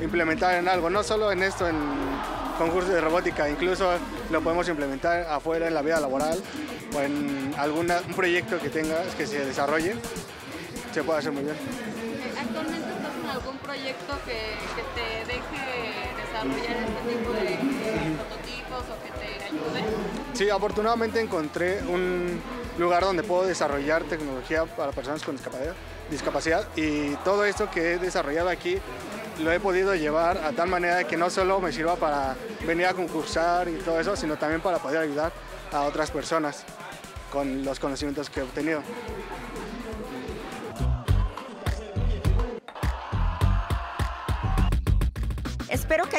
implementar 0.00 0.54
en 0.54 0.68
algo, 0.68 0.88
no 0.88 1.02
solo 1.02 1.32
en 1.32 1.42
esto, 1.42 1.66
en 1.66 1.74
concursos 2.58 2.92
de 2.92 3.00
robótica, 3.00 3.48
incluso 3.48 3.90
lo 4.30 4.40
podemos 4.40 4.68
implementar 4.68 5.26
afuera 5.28 5.68
en 5.68 5.74
la 5.74 5.82
vida 5.82 6.00
laboral 6.00 6.42
o 6.94 7.00
en 7.00 7.54
algún 7.58 7.92
proyecto 8.14 8.58
que 8.58 8.70
tengas 8.70 9.14
que 9.16 9.26
se 9.26 9.44
desarrolle, 9.44 9.96
se 10.92 11.02
puede 11.02 11.18
hacer 11.18 11.32
muy 11.32 11.44
bien. 11.44 11.56
¿Actualmente 12.40 12.88
estás 12.88 13.14
en 13.22 13.30
algún 13.30 13.58
proyecto 13.58 14.14
que, 14.24 14.56
que 14.76 14.82
te 14.94 15.06
deje 15.26 15.62
desarrollar 16.22 16.76
este 16.86 17.18
tipo 17.18 17.32
de 17.32 17.58
prototipos 18.16 18.82
o 18.90 19.02
que 19.02 19.10
te 19.18 19.44
ayude? 19.44 19.84
Sí, 20.34 20.50
afortunadamente 20.50 21.20
encontré 21.20 21.82
un 21.82 22.40
lugar 22.78 23.02
donde 23.04 23.22
puedo 23.22 23.44
desarrollar 23.44 24.04
tecnología 24.04 24.64
para 24.64 24.92
personas 24.92 25.22
con 25.22 25.36
discapacidad, 25.36 25.74
discapacidad 26.10 26.66
y 26.76 27.14
todo 27.24 27.44
esto 27.44 27.70
que 27.70 27.92
he 27.92 27.98
desarrollado 27.98 28.48
aquí 28.48 28.78
lo 29.42 29.52
he 29.52 29.58
podido 29.58 29.94
llevar 29.94 30.38
a 30.38 30.52
tal 30.52 30.68
manera 30.68 31.04
que 31.04 31.16
no 31.16 31.30
solo 31.30 31.60
me 31.60 31.72
sirva 31.72 31.96
para 31.96 32.36
venir 32.66 32.86
a 32.86 32.94
concursar 32.94 33.68
y 33.68 33.74
todo 33.74 33.98
eso, 33.98 34.16
sino 34.16 34.36
también 34.36 34.60
para 34.60 34.78
poder 34.78 34.98
ayudar 34.98 35.32
a 35.72 35.82
otras 35.82 36.10
personas 36.10 36.64
con 37.32 37.64
los 37.64 37.80
conocimientos 37.80 38.30
que 38.30 38.40
he 38.40 38.42
obtenido. 38.44 38.82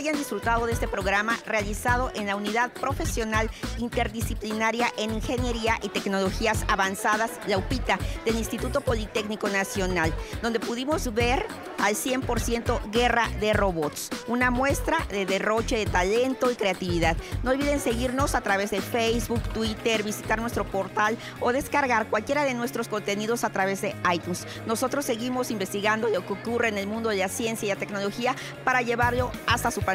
Hayan 0.05 0.19
disfrutado 0.19 0.67
de 0.67 0.73
este 0.73 0.87
programa 0.87 1.35
realizado 1.47 2.11
en 2.13 2.27
la 2.27 2.35
Unidad 2.35 2.71
Profesional 2.73 3.49
Interdisciplinaria 3.79 4.87
en 4.99 5.11
Ingeniería 5.11 5.79
y 5.81 5.89
Tecnologías 5.89 6.63
Avanzadas, 6.67 7.31
la 7.47 7.57
UPITA, 7.57 7.97
del 8.23 8.35
Instituto 8.35 8.81
Politécnico 8.81 9.49
Nacional, 9.49 10.13
donde 10.43 10.59
pudimos 10.59 11.11
ver 11.11 11.47
al 11.79 11.95
100% 11.95 12.91
Guerra 12.91 13.29
de 13.39 13.53
Robots, 13.53 14.11
una 14.27 14.51
muestra 14.51 14.99
de 15.09 15.25
derroche 15.25 15.77
de 15.77 15.87
talento 15.87 16.51
y 16.51 16.55
creatividad. 16.55 17.17
No 17.41 17.49
olviden 17.51 17.79
seguirnos 17.79 18.35
a 18.35 18.41
través 18.41 18.69
de 18.69 18.81
Facebook, 18.81 19.41
Twitter, 19.53 20.03
visitar 20.03 20.39
nuestro 20.39 20.65
portal 20.65 21.17
o 21.39 21.51
descargar 21.51 22.09
cualquiera 22.09 22.43
de 22.43 22.53
nuestros 22.53 22.87
contenidos 22.87 23.43
a 23.43 23.49
través 23.49 23.81
de 23.81 23.95
iTunes. 24.13 24.45
Nosotros 24.67 25.03
seguimos 25.03 25.49
investigando 25.49 26.09
lo 26.09 26.25
que 26.25 26.33
ocurre 26.33 26.67
en 26.67 26.77
el 26.77 26.85
mundo 26.85 27.09
de 27.09 27.17
la 27.17 27.27
ciencia 27.27 27.65
y 27.65 27.69
la 27.69 27.79
tecnología 27.79 28.35
para 28.63 28.83
llevarlo 28.83 29.31
hasta 29.47 29.71
su 29.71 29.81
pantalla. 29.81 29.94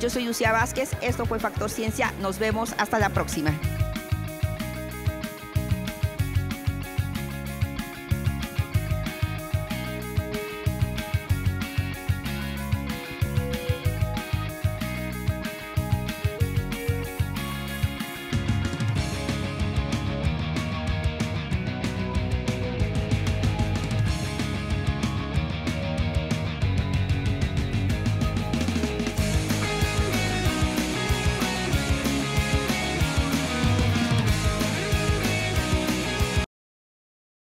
Yo 0.00 0.10
soy 0.10 0.24
Lucia 0.24 0.52
Vázquez, 0.52 0.90
esto 1.00 1.26
fue 1.26 1.38
Factor 1.38 1.70
Ciencia, 1.70 2.12
nos 2.20 2.38
vemos 2.38 2.74
hasta 2.78 2.98
la 2.98 3.10
próxima. 3.10 3.52